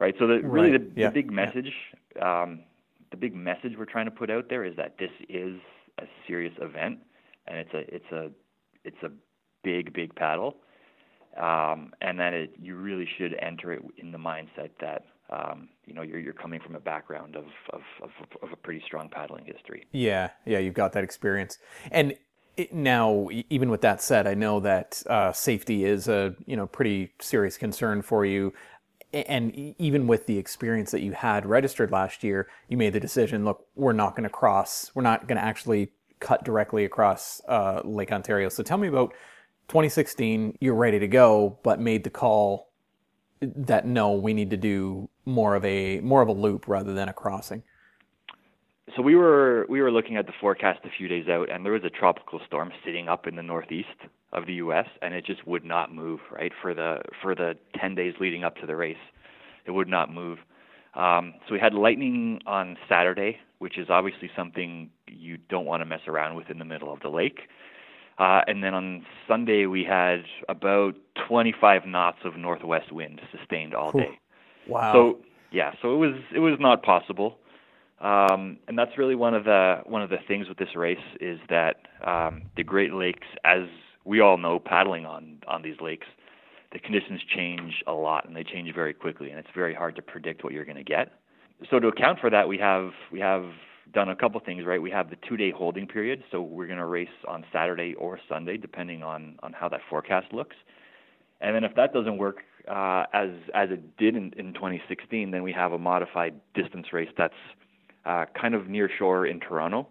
right? 0.00 0.14
So, 0.18 0.26
the, 0.26 0.40
really, 0.40 0.72
right. 0.72 0.94
the, 0.94 1.00
yeah. 1.00 1.08
the, 1.08 1.14
big 1.14 1.30
message, 1.30 1.72
yeah. 2.16 2.42
um, 2.42 2.60
the 3.10 3.16
big 3.16 3.34
message 3.34 3.74
we're 3.78 3.84
trying 3.84 4.06
to 4.06 4.10
put 4.10 4.30
out 4.30 4.48
there 4.48 4.64
is 4.64 4.74
that 4.76 4.96
this 4.98 5.10
is 5.28 5.60
a 5.98 6.04
serious 6.26 6.54
event, 6.60 6.98
and 7.46 7.58
it's 7.58 7.74
a 7.74 7.94
it's 7.94 8.12
a 8.12 8.30
it's 8.84 9.02
a 9.02 9.10
big, 9.62 9.92
big 9.92 10.14
paddle. 10.14 10.56
Um, 11.36 11.92
and 12.00 12.18
then 12.18 12.32
it, 12.32 12.54
you 12.58 12.76
really 12.76 13.06
should 13.18 13.34
enter 13.42 13.72
it 13.72 13.82
in 13.98 14.10
the 14.10 14.18
mindset 14.18 14.70
that 14.80 15.04
um, 15.28 15.68
you 15.84 15.92
know 15.92 16.02
you're 16.02 16.20
you're 16.20 16.32
coming 16.32 16.60
from 16.60 16.76
a 16.76 16.80
background 16.80 17.36
of, 17.36 17.44
of 17.70 17.82
of, 18.02 18.10
of 18.42 18.52
a 18.52 18.56
pretty 18.56 18.82
strong 18.86 19.08
paddling 19.10 19.44
history. 19.44 19.84
Yeah, 19.92 20.30
yeah, 20.46 20.58
you've 20.58 20.74
got 20.74 20.92
that 20.92 21.04
experience. 21.04 21.58
And 21.90 22.14
it, 22.56 22.72
now, 22.72 23.28
even 23.50 23.68
with 23.68 23.82
that 23.82 24.00
said, 24.00 24.26
I 24.26 24.32
know 24.34 24.60
that 24.60 25.02
uh, 25.08 25.32
safety 25.32 25.84
is 25.84 26.08
a 26.08 26.34
you 26.46 26.56
know 26.56 26.66
pretty 26.66 27.12
serious 27.20 27.58
concern 27.58 28.02
for 28.02 28.24
you. 28.24 28.54
And 29.12 29.74
even 29.78 30.06
with 30.06 30.26
the 30.26 30.38
experience 30.38 30.90
that 30.90 31.00
you 31.00 31.12
had 31.12 31.46
registered 31.46 31.90
last 31.90 32.22
year, 32.22 32.48
you 32.68 32.76
made 32.76 32.92
the 32.92 33.00
decision. 33.00 33.44
Look, 33.44 33.66
we're 33.74 33.92
not 33.92 34.16
going 34.16 34.24
to 34.24 34.30
cross. 34.30 34.90
We're 34.94 35.02
not 35.02 35.26
going 35.26 35.38
to 35.38 35.44
actually 35.44 35.92
cut 36.20 36.44
directly 36.44 36.84
across 36.84 37.40
uh, 37.48 37.80
Lake 37.84 38.12
Ontario. 38.12 38.48
So 38.48 38.62
tell 38.62 38.78
me 38.78 38.88
about 38.88 39.12
2016, 39.68 40.58
you're 40.60 40.74
ready 40.74 40.98
to 40.98 41.08
go, 41.08 41.58
but 41.62 41.80
made 41.80 42.04
the 42.04 42.10
call 42.10 42.70
that 43.40 43.86
no, 43.86 44.12
we 44.12 44.34
need 44.34 44.50
to 44.50 44.56
do 44.56 45.08
more 45.24 45.54
of 45.54 45.64
a 45.64 46.00
more 46.00 46.22
of 46.22 46.28
a 46.28 46.32
loop 46.32 46.68
rather 46.68 46.94
than 46.94 47.08
a 47.08 47.12
crossing. 47.12 47.62
so 48.94 49.02
we 49.02 49.14
were 49.14 49.66
we 49.68 49.80
were 49.82 49.90
looking 49.90 50.16
at 50.16 50.26
the 50.26 50.32
forecast 50.40 50.80
a 50.84 50.90
few 50.96 51.08
days 51.08 51.28
out, 51.28 51.50
and 51.50 51.64
there 51.64 51.72
was 51.72 51.84
a 51.84 51.90
tropical 51.90 52.40
storm 52.46 52.72
sitting 52.84 53.08
up 53.08 53.26
in 53.26 53.36
the 53.36 53.42
northeast 53.42 53.88
of 54.36 54.46
the 54.46 54.54
U.S. 54.54 54.86
and 55.02 55.14
it 55.14 55.24
just 55.24 55.46
would 55.46 55.64
not 55.64 55.92
move. 55.92 56.20
Right 56.30 56.52
for 56.60 56.74
the 56.74 56.98
for 57.22 57.34
the 57.34 57.54
10 57.80 57.94
days 57.94 58.14
leading 58.20 58.44
up 58.44 58.56
to 58.56 58.66
the 58.66 58.76
race, 58.76 58.96
it 59.64 59.72
would 59.72 59.88
not 59.88 60.12
move. 60.12 60.38
Um, 60.94 61.34
so 61.46 61.54
we 61.54 61.60
had 61.60 61.74
lightning 61.74 62.40
on 62.46 62.76
Saturday, 62.88 63.38
which 63.58 63.76
is 63.78 63.88
obviously 63.90 64.30
something 64.36 64.90
you 65.06 65.36
don't 65.48 65.66
want 65.66 65.80
to 65.82 65.84
mess 65.84 66.00
around 66.06 66.36
with 66.36 66.48
in 66.50 66.58
the 66.58 66.64
middle 66.64 66.92
of 66.92 67.00
the 67.00 67.08
lake. 67.08 67.40
Uh, 68.18 68.40
and 68.46 68.64
then 68.64 68.72
on 68.72 69.04
Sunday 69.28 69.66
we 69.66 69.84
had 69.84 70.20
about 70.48 70.94
25 71.28 71.86
knots 71.86 72.18
of 72.24 72.36
northwest 72.36 72.90
wind 72.90 73.20
sustained 73.36 73.74
all 73.74 73.92
day. 73.92 74.18
Wow. 74.68 74.92
So 74.92 75.18
yeah, 75.52 75.72
so 75.82 75.94
it 75.94 75.98
was 75.98 76.14
it 76.34 76.38
was 76.38 76.56
not 76.58 76.82
possible. 76.82 77.38
Um, 78.00 78.58
and 78.68 78.78
that's 78.78 78.98
really 78.98 79.14
one 79.14 79.34
of 79.34 79.44
the 79.44 79.80
one 79.86 80.02
of 80.02 80.10
the 80.10 80.18
things 80.28 80.48
with 80.48 80.58
this 80.58 80.74
race 80.74 80.98
is 81.20 81.38
that 81.48 81.76
um, 82.06 82.42
the 82.56 82.62
Great 82.62 82.92
Lakes, 82.92 83.26
as 83.44 83.62
we 84.06 84.20
all 84.20 84.38
know, 84.38 84.58
paddling 84.58 85.04
on 85.04 85.38
on 85.46 85.62
these 85.62 85.76
lakes, 85.80 86.06
the 86.72 86.78
conditions 86.78 87.20
change 87.34 87.82
a 87.86 87.92
lot 87.92 88.26
and 88.26 88.34
they 88.34 88.44
change 88.44 88.72
very 88.74 88.94
quickly, 88.94 89.30
and 89.30 89.38
it's 89.38 89.48
very 89.54 89.74
hard 89.74 89.96
to 89.96 90.02
predict 90.02 90.44
what 90.44 90.52
you're 90.52 90.64
going 90.64 90.76
to 90.76 90.84
get. 90.84 91.12
So 91.70 91.80
to 91.80 91.88
account 91.88 92.20
for 92.20 92.30
that, 92.30 92.48
we 92.48 92.58
have 92.58 92.90
we 93.10 93.20
have 93.20 93.44
done 93.92 94.08
a 94.08 94.16
couple 94.16 94.40
things 94.40 94.64
right. 94.64 94.80
We 94.80 94.90
have 94.90 95.10
the 95.10 95.16
two 95.28 95.36
day 95.36 95.50
holding 95.50 95.86
period, 95.86 96.22
so 96.30 96.40
we're 96.40 96.66
going 96.66 96.78
to 96.78 96.86
race 96.86 97.08
on 97.26 97.44
Saturday 97.52 97.94
or 97.94 98.18
Sunday, 98.28 98.56
depending 98.56 99.02
on 99.02 99.36
on 99.42 99.52
how 99.52 99.68
that 99.68 99.80
forecast 99.90 100.32
looks. 100.32 100.56
And 101.40 101.54
then 101.54 101.64
if 101.64 101.74
that 101.74 101.92
doesn't 101.92 102.16
work 102.16 102.38
uh, 102.68 103.04
as 103.12 103.30
as 103.54 103.70
it 103.70 103.96
did 103.96 104.16
in, 104.16 104.32
in 104.36 104.54
2016, 104.54 105.30
then 105.30 105.42
we 105.42 105.52
have 105.52 105.72
a 105.72 105.78
modified 105.78 106.34
distance 106.54 106.86
race 106.92 107.10
that's 107.16 107.34
uh, 108.04 108.26
kind 108.40 108.54
of 108.54 108.68
near 108.68 108.88
shore 108.98 109.26
in 109.26 109.40
Toronto. 109.40 109.88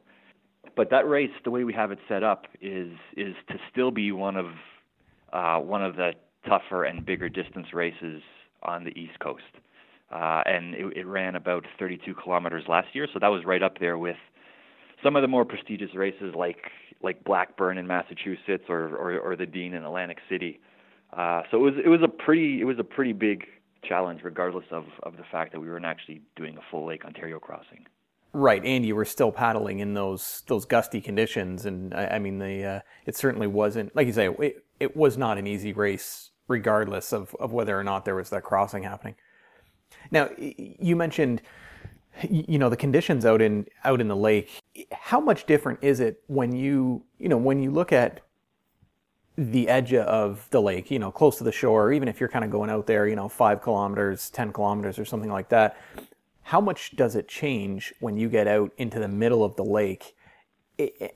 But 0.76 0.90
that 0.90 1.08
race, 1.08 1.32
the 1.44 1.52
way 1.52 1.64
we 1.64 1.74
have 1.74 1.92
it 1.92 2.00
set 2.08 2.24
up, 2.24 2.46
is 2.62 2.92
is 3.16 3.36
to 3.50 3.56
still 3.72 3.92
be 3.92 4.12
one 4.12 4.36
of 4.36 4.48
uh, 5.34 5.60
one 5.60 5.84
of 5.84 5.96
the 5.96 6.12
tougher 6.48 6.84
and 6.84 7.06
bigger 7.06 7.30
distance 7.30 7.68
races 7.74 8.22
on 8.64 8.84
the 8.84 8.92
East 8.92 9.20
Coast. 9.20 9.44
Uh, 10.12 10.44
and 10.46 10.76
it, 10.76 10.98
it 10.98 11.08
ran 11.08 11.36
about 11.36 11.66
32 11.80 12.14
kilometers 12.14 12.64
last 12.68 12.88
year, 12.94 13.08
so 13.12 13.20
that 13.20 13.28
was 13.28 13.44
right 13.44 13.64
up 13.64 13.80
there 13.80 13.98
with 13.98 14.18
some 15.04 15.16
of 15.16 15.22
the 15.22 15.28
more 15.28 15.46
prestigious 15.46 15.94
races 15.96 16.34
like 16.36 16.72
like 17.02 17.24
Blackburn 17.24 17.78
in 17.78 17.88
Massachusetts 17.88 18.66
or 18.70 18.96
or, 18.96 19.20
or 19.20 19.36
the 19.36 19.46
Dean 19.46 19.74
in 19.74 19.84
Atlantic 19.84 20.20
City. 20.30 20.60
Uh, 21.16 21.44
so 21.50 21.58
it 21.58 21.62
was 21.62 21.74
it 21.86 21.90
was 21.90 22.02
a 22.04 22.08
pretty 22.08 22.62
it 22.62 22.66
was 22.66 22.78
a 22.80 22.84
pretty 22.84 23.14
big 23.14 23.46
challenge, 23.84 24.22
regardless 24.24 24.66
of 24.72 24.86
of 25.04 25.18
the 25.18 25.24
fact 25.32 25.52
that 25.54 25.60
we 25.60 25.68
weren't 25.68 25.86
actually 25.86 26.22
doing 26.36 26.58
a 26.58 26.62
full 26.72 26.86
Lake 26.86 27.06
Ontario 27.06 27.40
crossing. 27.40 27.86
Right, 28.38 28.62
and 28.66 28.86
you 28.86 28.98
were 28.98 29.06
still 29.06 29.32
paddling 29.32 29.80
in 29.80 29.94
those 29.94 30.44
those 30.48 30.66
gusty 30.66 31.00
conditions, 31.00 31.66
and 31.66 31.94
I, 31.94 32.08
I 32.08 32.20
mean, 32.20 32.38
the 32.38 32.66
uh, 32.66 32.80
it 33.06 33.16
certainly 33.16 33.48
wasn't 33.48 33.96
like 33.96 34.08
you 34.08 34.12
say 34.12 34.28
it, 34.28 34.66
it 34.78 34.98
was 34.98 35.18
not 35.18 35.38
an 35.38 35.48
easy 35.48 35.72
race, 35.72 36.32
regardless 36.50 37.14
of 37.14 37.34
of 37.40 37.54
whether 37.54 37.80
or 37.80 37.84
not 37.86 38.04
there 38.04 38.16
was 38.16 38.30
that 38.32 38.44
crossing 38.44 38.84
happening. 38.84 39.16
Now, 40.12 40.30
you 40.38 40.98
mentioned 40.98 41.44
you 42.30 42.60
know 42.60 42.68
the 42.68 42.76
conditions 42.76 43.26
out 43.26 43.42
in 43.42 43.68
out 43.86 44.02
in 44.02 44.10
the 44.10 44.18
lake. 44.18 44.62
How 44.92 45.22
much 45.22 45.46
different 45.46 45.80
is 45.82 46.02
it 46.02 46.22
when 46.28 46.54
you 46.54 47.06
you 47.18 47.30
know 47.30 47.38
when 47.38 47.64
you 47.64 47.72
look 47.72 47.94
at 47.94 48.20
the 49.38 49.70
edge 49.70 49.94
of 49.94 50.46
the 50.50 50.62
lake, 50.62 50.92
you 50.92 51.00
know, 51.00 51.10
close 51.10 51.38
to 51.38 51.46
the 51.46 51.54
shore, 51.54 51.94
even 51.94 52.10
if 52.10 52.20
you're 52.20 52.28
kind 52.28 52.44
of 52.44 52.52
going 52.52 52.70
out 52.70 52.86
there, 52.86 53.08
you 53.08 53.16
know, 53.16 53.30
five 53.30 53.62
kilometers, 53.62 54.30
10 54.30 54.54
kilometers, 54.54 54.98
or 54.98 55.04
something 55.04 55.32
like 55.32 55.50
that, 55.50 55.78
how 56.46 56.62
much 56.62 56.96
does 56.96 57.16
it 57.16 57.28
change 57.28 57.92
when 58.02 58.18
you 58.18 58.30
get 58.30 58.48
out 58.48 58.72
into 58.78 59.00
the 59.00 59.08
middle 59.08 59.44
of 59.44 59.56
the 59.56 59.64
lake? 59.64 60.16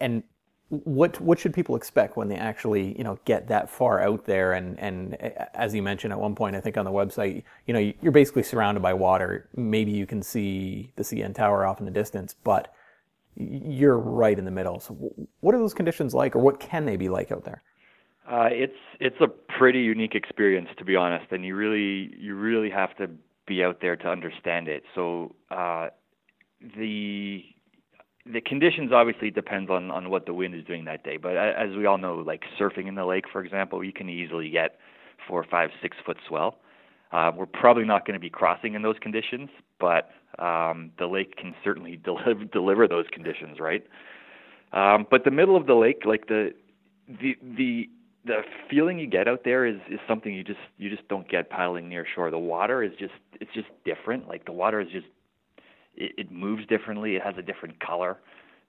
And 0.01 0.23
what 0.69 1.21
what 1.21 1.37
should 1.37 1.53
people 1.53 1.75
expect 1.75 2.17
when 2.17 2.29
they 2.29 2.35
actually 2.35 2.97
you 2.97 3.03
know 3.03 3.19
get 3.25 3.47
that 3.49 3.69
far 3.69 4.01
out 4.01 4.25
there? 4.25 4.53
And 4.53 4.79
and 4.79 5.13
as 5.53 5.75
you 5.75 5.83
mentioned 5.83 6.13
at 6.13 6.19
one 6.19 6.33
point 6.33 6.55
I 6.55 6.61
think 6.61 6.77
on 6.77 6.85
the 6.85 6.91
website 6.91 7.43
you 7.67 7.75
know 7.75 7.93
you're 8.01 8.11
basically 8.11 8.41
surrounded 8.41 8.81
by 8.81 8.95
water. 8.95 9.47
Maybe 9.55 9.91
you 9.91 10.07
can 10.07 10.23
see 10.23 10.93
the 10.95 11.03
CN 11.03 11.35
Tower 11.35 11.63
off 11.63 11.77
in 11.79 11.85
the 11.85 11.91
distance 11.91 12.33
but 12.43 12.73
you're 13.35 13.99
right 13.99 14.37
in 14.37 14.45
the 14.45 14.51
middle. 14.51 14.79
So 14.79 14.95
what 15.41 15.53
are 15.53 15.59
those 15.59 15.75
conditions 15.75 16.15
like 16.15 16.35
or 16.35 16.39
what 16.39 16.59
can 16.59 16.85
they 16.85 16.97
be 16.97 17.07
like 17.07 17.31
out 17.31 17.43
there? 17.45 17.61
Uh, 18.27 18.49
it's 18.51 18.79
it's 18.99 19.21
a 19.21 19.27
pretty 19.27 19.81
unique 19.81 20.15
experience 20.15 20.69
to 20.79 20.83
be 20.83 20.95
honest. 20.95 21.31
And 21.31 21.45
you 21.45 21.55
really 21.55 22.15
you 22.17 22.33
really 22.33 22.71
have 22.71 22.97
to 22.97 23.11
be 23.49 23.63
out 23.63 23.79
there 23.81 23.97
to 23.97 24.07
understand 24.07 24.69
it. 24.69 24.83
So 24.95 25.35
uh, 25.51 25.87
the 26.77 27.43
the 28.31 28.41
conditions 28.41 28.91
obviously 28.93 29.31
depends 29.31 29.69
on 29.69 29.91
on 29.91 30.09
what 30.09 30.25
the 30.25 30.33
wind 30.33 30.55
is 30.55 30.63
doing 30.63 30.85
that 30.85 31.03
day. 31.03 31.17
But 31.17 31.35
as 31.35 31.75
we 31.75 31.85
all 31.85 31.97
know, 31.97 32.15
like 32.15 32.43
surfing 32.57 32.87
in 32.87 32.95
the 32.95 33.05
lake, 33.05 33.25
for 33.29 33.43
example, 33.43 33.83
you 33.83 33.91
can 33.91 34.07
easily 34.07 34.49
get 34.49 34.77
four, 35.27 35.43
five, 35.49 35.71
six 35.81 35.97
foot 36.05 36.17
swell. 36.27 36.59
Uh, 37.11 37.31
we're 37.35 37.47
probably 37.47 37.85
not 37.85 38.05
going 38.05 38.13
to 38.13 38.19
be 38.19 38.29
crossing 38.29 38.75
in 38.75 38.83
those 38.83 38.97
conditions, 39.01 39.49
but 39.79 40.11
um, 40.37 40.91
the 40.99 41.07
lake 41.07 41.35
can 41.35 41.55
certainly 41.63 41.95
deliver 42.05 42.45
deliver 42.45 42.87
those 42.87 43.05
conditions, 43.11 43.59
right? 43.59 43.85
Um, 44.71 45.07
but 45.09 45.23
the 45.23 45.31
middle 45.31 45.57
of 45.57 45.65
the 45.65 45.73
lake, 45.73 46.03
like 46.05 46.27
the 46.27 46.53
the 47.07 47.35
the 47.41 47.89
the 48.25 48.41
feeling 48.69 48.99
you 48.99 49.07
get 49.07 49.27
out 49.27 49.43
there 49.43 49.65
is 49.65 49.77
is 49.89 49.99
something 50.07 50.33
you 50.33 50.43
just 50.43 50.59
you 50.77 50.89
just 50.89 51.07
don't 51.07 51.27
get 51.29 51.49
paddling 51.49 51.89
near 51.89 52.05
shore. 52.15 52.31
The 52.31 52.37
water 52.37 52.83
is 52.83 52.91
just 52.99 53.13
it's 53.39 53.53
just 53.53 53.67
different. 53.85 54.27
Like 54.27 54.45
the 54.45 54.51
water 54.51 54.81
is 54.81 54.89
just 54.91 55.07
it, 55.95 56.11
it 56.17 56.31
moves 56.31 56.65
differently. 56.67 57.15
It 57.15 57.21
has 57.21 57.35
a 57.37 57.41
different 57.41 57.79
color. 57.79 58.17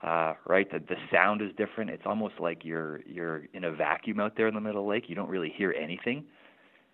Uh, 0.02 0.34
right, 0.46 0.70
the 0.70 0.78
the 0.78 0.96
sound 1.12 1.42
is 1.42 1.50
different. 1.56 1.90
It's 1.90 2.06
almost 2.06 2.34
like 2.40 2.64
you're 2.64 3.00
you're 3.06 3.44
in 3.52 3.64
a 3.64 3.72
vacuum 3.72 4.20
out 4.20 4.36
there 4.36 4.48
in 4.48 4.54
the 4.54 4.60
middle 4.60 4.80
of 4.80 4.86
the 4.86 4.90
lake. 4.90 5.08
You 5.08 5.14
don't 5.14 5.28
really 5.28 5.52
hear 5.54 5.74
anything, 5.78 6.24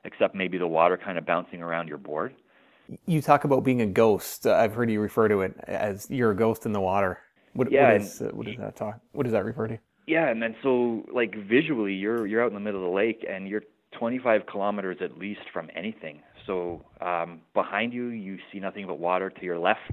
except 0.05 0.35
maybe 0.35 0.59
the 0.59 0.67
water 0.67 0.97
kind 0.97 1.19
of 1.19 1.27
bouncing 1.27 1.63
around 1.63 1.89
your 1.89 1.99
board. 1.99 2.35
You 3.07 3.21
talk 3.21 3.45
about 3.45 3.65
being 3.65 3.81
a 3.81 3.87
ghost. 3.87 4.47
Uh, 4.47 4.55
I've 4.55 4.75
heard 4.75 4.91
you 4.91 5.01
refer 5.01 5.29
to 5.29 5.43
it 5.43 5.57
as 5.67 6.09
you're 6.11 6.31
a 6.31 6.37
ghost 6.37 6.67
in 6.67 6.73
the 6.73 6.81
water. 6.81 7.19
What, 7.53 7.73
yeah, 7.73 7.93
what, 7.93 8.03
is, 8.03 8.21
uh, 8.21 8.31
what 8.33 8.47
does 8.47 8.57
that 8.59 8.77
talk? 8.77 9.01
What 9.13 9.25
does 9.25 9.33
that 9.33 9.45
refer 9.45 9.69
to? 9.69 9.79
Yeah, 10.07 10.29
and 10.29 10.41
then 10.41 10.55
so 10.63 11.05
like 11.13 11.35
visually, 11.35 11.95
you're 11.95 12.27
you're 12.27 12.43
out 12.43 12.49
in 12.49 12.55
the 12.55 12.61
middle 12.61 12.85
of 12.85 12.91
the 12.91 12.95
lake, 12.97 13.27
and 13.29 13.49
you're 13.49 13.63
25 13.99 14.47
kilometers 14.47 14.99
at 15.01 15.19
least 15.19 15.41
from 15.53 15.69
anything. 15.75 16.21
So 16.47 16.85
um, 17.01 17.41
behind 17.55 17.93
you, 17.93 18.09
you 18.09 18.39
see 18.53 18.61
nothing 18.61 18.87
but 18.87 18.99
water. 18.99 19.31
To 19.31 19.45
your 19.45 19.59
left, 19.59 19.93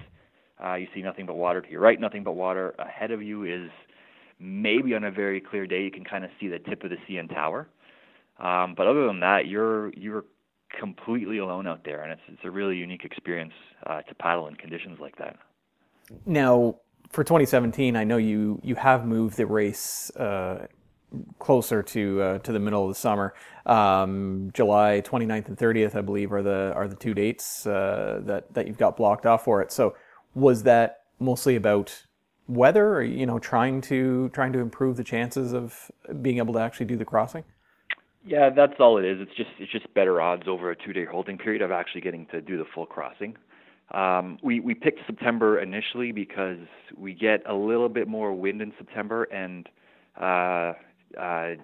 uh, 0.64 0.76
you 0.76 0.88
see 0.94 1.02
nothing 1.02 1.26
but 1.26 1.36
water. 1.36 1.62
To 1.62 1.70
your 1.70 1.82
right, 1.82 2.00
nothing 2.00 2.24
but 2.24 2.34
water. 2.34 2.76
Ahead 2.78 3.12
of 3.12 3.24
you 3.24 3.44
is 3.44 3.72
maybe 4.40 4.94
on 4.94 5.04
a 5.04 5.12
very 5.12 5.40
clear 5.42 5.66
day, 5.66 5.84
you 5.84 5.92
can 5.92 6.04
kind 6.04 6.24
of 6.24 6.30
see 6.40 6.48
the 6.48 6.60
tip 6.60 6.84
of 6.84 6.90
the 6.90 6.98
CN 7.10 7.30
Tower. 7.34 7.68
Um, 8.40 8.74
but 8.76 8.88
other 8.88 9.08
than 9.08 9.20
that, 9.22 9.48
you're 9.48 9.92
you're 9.94 10.26
completely 10.80 11.38
alone 11.38 11.68
out 11.68 11.84
there, 11.86 12.04
and 12.04 12.12
it's 12.12 12.22
it's 12.28 12.42
a 12.44 12.52
really 12.52 12.76
unique 12.76 13.06
experience 13.06 13.54
uh, 13.86 14.02
to 14.02 14.16
paddle 14.16 14.48
in 14.48 14.56
conditions 14.56 15.00
like 15.00 15.18
that. 15.18 15.38
Now, 16.26 16.76
for 17.10 17.24
2017, 17.24 17.96
I 17.96 18.04
know 18.04 18.18
you 18.18 18.60
you 18.64 18.76
have 18.76 19.06
moved 19.06 19.38
the 19.38 19.46
race 19.46 20.10
uh, 20.16 20.68
closer 21.40 21.84
to 21.84 22.22
uh, 22.22 22.38
to 22.40 22.52
the 22.52 22.60
middle 22.60 22.84
of 22.84 22.90
the 22.90 23.00
summer. 23.00 23.34
Um, 23.66 24.52
July 24.54 25.02
29th 25.06 25.48
and 25.48 25.58
30th, 25.58 25.96
I 25.96 26.02
believe, 26.02 26.34
are 26.34 26.44
the 26.44 26.74
are 26.76 26.88
the 26.88 26.96
two 26.96 27.14
dates 27.14 27.66
uh, 27.68 28.22
that 28.26 28.54
that 28.54 28.68
you've 28.68 28.78
got 28.78 28.98
blocked 28.98 29.26
off 29.26 29.44
for 29.44 29.62
it. 29.62 29.72
So, 29.72 29.96
was 30.36 30.64
that 30.64 31.04
mostly 31.20 31.56
about 31.56 32.06
weather, 32.48 32.96
or 32.96 33.04
you 33.04 33.26
know, 33.26 33.40
trying 33.40 33.82
to 33.82 34.30
trying 34.30 34.54
to 34.54 34.60
improve 34.60 34.98
the 34.98 35.04
chances 35.04 35.54
of 35.54 35.92
being 36.22 36.38
able 36.38 36.54
to 36.54 36.60
actually 36.60 36.88
do 36.88 36.98
the 36.98 37.06
crossing? 37.06 37.44
Yeah, 38.26 38.50
that's 38.50 38.80
all 38.80 38.98
it 38.98 39.06
is. 39.06 39.20
It's 39.20 39.36
just 39.36 39.50
it's 39.60 39.72
just 39.72 39.94
better 39.94 40.22
odds 40.22 40.48
over 40.48 40.72
a 40.72 40.76
two 40.76 40.94
day 40.94 41.06
holding 41.06 41.38
period 41.38 41.62
of 41.62 41.72
actually 41.72 42.02
getting 42.02 42.26
to 42.28 42.42
do 42.42 42.58
the 42.58 42.66
full 42.74 42.86
crossing. 42.86 43.38
Um, 43.94 44.40
we 44.42 44.60
we 44.60 44.74
picked 44.74 45.06
September 45.06 45.60
initially 45.60 46.12
because 46.12 46.58
we 46.98 47.14
get 47.14 47.44
a 47.48 47.54
little 47.54 47.90
bit 47.90 48.08
more 48.08 48.34
wind 48.34 48.62
in 48.62 48.74
September, 48.78 49.24
and 49.26 49.70
uh, 50.20 50.74
uh, 51.20 51.56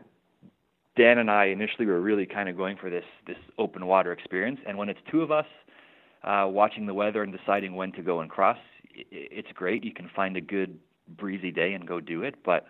Dan 0.95 1.17
and 1.17 1.31
I 1.31 1.45
initially 1.45 1.87
were 1.87 2.01
really 2.01 2.25
kind 2.27 2.47
of 2.47 2.55
going 2.55 2.77
for 2.77 2.89
this 2.89 3.05
this 3.25 3.37
open 3.57 3.87
water 3.87 4.11
experience. 4.11 4.59
And 4.67 4.77
when 4.77 4.89
it's 4.89 4.99
two 5.09 5.21
of 5.21 5.31
us 5.31 5.47
uh, 6.23 6.45
watching 6.47 6.85
the 6.85 6.93
weather 6.93 7.23
and 7.23 7.35
deciding 7.35 7.75
when 7.75 7.91
to 7.93 8.03
go 8.03 8.19
and 8.21 8.29
cross, 8.29 8.57
it, 8.93 9.07
it's 9.11 9.51
great. 9.55 9.83
You 9.83 9.93
can 9.93 10.09
find 10.15 10.37
a 10.37 10.41
good 10.41 10.77
breezy 11.17 11.51
day 11.51 11.73
and 11.73 11.87
go 11.87 11.99
do 11.99 12.21
it. 12.21 12.35
But 12.45 12.67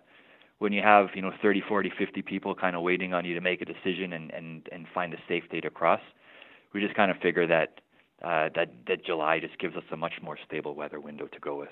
when 0.60 0.72
you 0.72 0.82
have 0.82 1.08
you 1.16 1.22
know 1.22 1.32
30, 1.42 1.63
40, 1.68 1.92
50 1.98 2.22
people 2.22 2.56
kind 2.56 2.78
of 2.78 2.82
waiting 2.82 3.13
on 3.13 3.25
you 3.25 3.36
to 3.36 3.42
make 3.42 3.62
a 3.62 3.66
decision 3.66 4.13
and 4.13 4.32
and 4.32 4.70
and 4.72 4.86
find 4.94 5.13
a 5.13 5.18
safe 5.28 5.44
day 5.50 5.60
to 5.60 5.70
cross, 5.70 6.01
we 6.74 6.80
just 6.80 6.96
kind 6.96 7.12
of 7.12 7.18
figure 7.18 7.46
that 7.48 7.82
uh, 8.23 8.49
that 8.55 8.71
that 8.88 9.05
July 9.05 9.39
just 9.39 9.57
gives 9.59 9.75
us 9.75 9.83
a 9.91 9.97
much 9.97 10.13
more 10.21 10.38
stable 10.45 10.75
weather 10.75 10.99
window 10.99 11.27
to 11.27 11.39
go 11.39 11.57
with. 11.57 11.69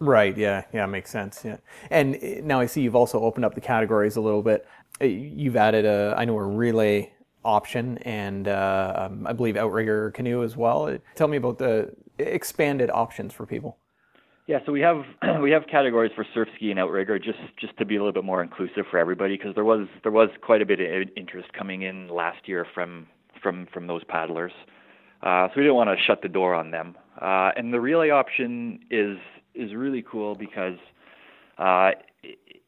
Right. 0.00 0.36
Yeah. 0.36 0.64
Yeah. 0.72 0.86
Makes 0.86 1.10
sense. 1.10 1.42
Yeah. 1.44 1.56
And 1.90 2.16
uh, 2.16 2.40
now 2.42 2.60
I 2.60 2.66
see 2.66 2.82
you've 2.82 2.96
also 2.96 3.20
opened 3.20 3.44
up 3.44 3.54
the 3.54 3.60
categories 3.60 4.16
a 4.16 4.20
little 4.20 4.42
bit. 4.42 4.66
Uh, 5.00 5.06
you've 5.06 5.56
added 5.56 5.84
a, 5.84 6.14
I 6.16 6.24
know 6.24 6.38
a 6.38 6.44
relay 6.44 7.12
option 7.44 7.98
and 7.98 8.46
uh, 8.48 8.92
um, 8.96 9.26
I 9.26 9.32
believe 9.32 9.56
outrigger 9.56 10.10
canoe 10.12 10.44
as 10.44 10.56
well. 10.56 10.96
Tell 11.14 11.28
me 11.28 11.36
about 11.36 11.58
the 11.58 11.92
expanded 12.18 12.90
options 12.90 13.32
for 13.32 13.46
people. 13.46 13.78
Yeah, 14.46 14.60
so 14.64 14.72
we 14.72 14.80
have 14.80 15.04
we 15.42 15.50
have 15.50 15.64
categories 15.70 16.12
for 16.14 16.24
surf 16.32 16.48
ski 16.56 16.70
and 16.70 16.80
outrigger 16.80 17.18
just 17.18 17.38
just 17.60 17.76
to 17.78 17.84
be 17.84 17.96
a 17.96 17.98
little 17.98 18.12
bit 18.12 18.24
more 18.24 18.42
inclusive 18.42 18.84
for 18.90 18.98
everybody 18.98 19.36
because 19.36 19.54
there 19.54 19.64
was 19.64 19.86
there 20.02 20.12
was 20.12 20.30
quite 20.42 20.62
a 20.62 20.66
bit 20.66 20.80
of 20.80 21.08
interest 21.16 21.52
coming 21.52 21.82
in 21.82 22.08
last 22.08 22.48
year 22.48 22.66
from 22.74 23.06
from 23.42 23.66
from 23.72 23.86
those 23.86 24.02
paddlers. 24.04 24.52
Uh, 25.22 25.48
so 25.48 25.54
we 25.56 25.62
didn't 25.62 25.74
want 25.74 25.90
to 25.90 25.96
shut 26.04 26.22
the 26.22 26.28
door 26.28 26.54
on 26.54 26.70
them. 26.70 26.96
Uh, 27.20 27.50
and 27.56 27.72
the 27.72 27.80
relay 27.80 28.10
option 28.10 28.80
is 28.90 29.18
is 29.54 29.74
really 29.74 30.04
cool 30.08 30.36
because 30.36 30.78
uh, 31.58 31.90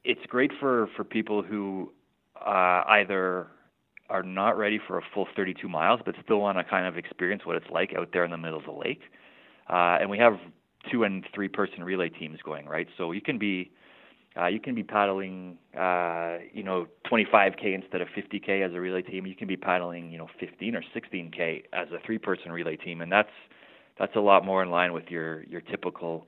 it's 0.04 0.26
great 0.28 0.50
for 0.58 0.88
for 0.96 1.04
people 1.04 1.42
who 1.42 1.92
uh, 2.44 2.82
either 2.88 3.46
are 4.08 4.24
not 4.24 4.58
ready 4.58 4.80
for 4.84 4.98
a 4.98 5.02
full 5.14 5.28
32 5.36 5.68
miles 5.68 6.00
but 6.04 6.16
still 6.24 6.40
want 6.40 6.58
to 6.58 6.64
kind 6.64 6.84
of 6.86 6.96
experience 6.98 7.46
what 7.46 7.54
it's 7.54 7.70
like 7.70 7.94
out 7.96 8.08
there 8.12 8.24
in 8.24 8.32
the 8.32 8.36
middle 8.36 8.58
of 8.58 8.64
the 8.64 8.72
lake. 8.72 9.02
Uh, 9.68 9.98
and 10.00 10.10
we 10.10 10.18
have 10.18 10.34
two 10.90 11.04
and 11.04 11.24
three 11.32 11.46
person 11.46 11.84
relay 11.84 12.08
teams 12.08 12.40
going, 12.44 12.66
right? 12.66 12.88
So 12.98 13.12
you 13.12 13.20
can 13.20 13.38
be 13.38 13.70
uh, 14.36 14.46
you 14.46 14.60
can 14.60 14.74
be 14.74 14.84
paddling, 14.84 15.58
uh, 15.76 16.38
you 16.52 16.62
know, 16.62 16.86
25k 17.10 17.74
instead 17.74 18.00
of 18.00 18.08
50k 18.16 18.64
as 18.64 18.72
a 18.74 18.80
relay 18.80 19.02
team. 19.02 19.26
You 19.26 19.34
can 19.34 19.48
be 19.48 19.56
paddling, 19.56 20.10
you 20.10 20.18
know, 20.18 20.28
15 20.38 20.76
or 20.76 20.84
16k 20.94 21.64
as 21.72 21.88
a 21.90 21.98
three-person 22.06 22.52
relay 22.52 22.76
team, 22.76 23.00
and 23.00 23.10
that's 23.10 23.30
that's 23.98 24.14
a 24.16 24.20
lot 24.20 24.44
more 24.44 24.62
in 24.62 24.70
line 24.70 24.92
with 24.92 25.08
your 25.08 25.42
your 25.44 25.60
typical 25.60 26.26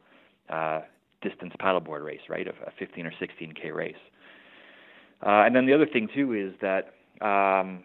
uh, 0.50 0.80
distance 1.22 1.52
paddleboard 1.60 2.04
race, 2.04 2.20
right? 2.28 2.46
A, 2.48 2.52
15 2.76 3.06
or 3.06 3.12
16k 3.12 3.72
race. 3.72 3.94
Uh, 5.24 5.44
and 5.46 5.54
then 5.54 5.66
the 5.66 5.72
other 5.72 5.86
thing 5.86 6.08
too 6.12 6.32
is 6.32 6.52
that 6.60 6.94
um, 7.24 7.84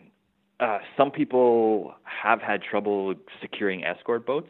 uh, 0.59 0.79
some 0.97 1.11
people 1.11 1.93
have 2.03 2.41
had 2.41 2.63
trouble 2.63 3.13
securing 3.39 3.83
escort 3.83 4.25
boats. 4.25 4.49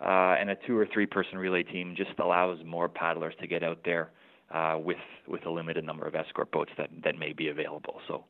Uh, 0.00 0.36
and 0.38 0.48
a 0.48 0.56
two 0.64 0.78
or 0.78 0.86
three 0.92 1.06
person 1.06 1.38
relay 1.38 1.64
team 1.64 1.94
just 1.96 2.16
allows 2.20 2.58
more 2.64 2.88
paddlers 2.88 3.34
to 3.40 3.48
get 3.48 3.64
out 3.64 3.80
there 3.84 4.12
uh, 4.50 4.78
with 4.78 4.98
with 5.26 5.44
a 5.46 5.50
limited 5.50 5.84
number 5.84 6.06
of 6.06 6.14
escort 6.14 6.50
boats 6.50 6.70
that 6.78 6.90
that 7.04 7.18
may 7.18 7.32
be 7.32 7.48
available. 7.48 8.00
So 8.06 8.24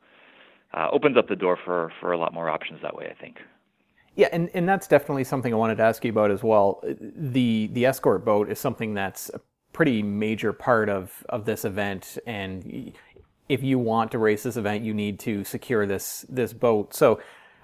uh, 0.74 0.88
opens 0.92 1.16
up 1.16 1.28
the 1.28 1.36
door 1.36 1.58
for 1.64 1.92
for 2.00 2.12
a 2.12 2.18
lot 2.18 2.32
more 2.32 2.48
options 2.48 2.80
that 2.82 2.94
way. 2.94 3.08
I 3.10 3.20
think. 3.20 3.38
Yeah, 4.14 4.28
and, 4.32 4.50
and 4.52 4.68
that's 4.68 4.88
definitely 4.88 5.22
something 5.22 5.54
I 5.54 5.56
wanted 5.56 5.76
to 5.76 5.84
ask 5.84 6.04
you 6.04 6.10
about 6.10 6.32
as 6.32 6.42
well. 6.42 6.82
The 6.82 7.68
the 7.72 7.86
escort 7.86 8.24
boat 8.24 8.50
is 8.50 8.58
something 8.58 8.92
that's 8.92 9.30
a 9.32 9.40
pretty 9.72 10.02
major 10.02 10.52
part 10.52 10.88
of, 10.88 11.24
of 11.28 11.44
this 11.44 11.64
event, 11.64 12.18
and 12.26 12.92
if 13.48 13.62
you 13.62 13.78
want 13.78 14.10
to 14.10 14.18
race 14.18 14.42
this 14.42 14.56
event, 14.56 14.82
you 14.84 14.92
need 14.92 15.20
to 15.20 15.44
secure 15.44 15.86
this 15.86 16.26
this 16.28 16.52
boat. 16.52 16.94
So 16.94 17.20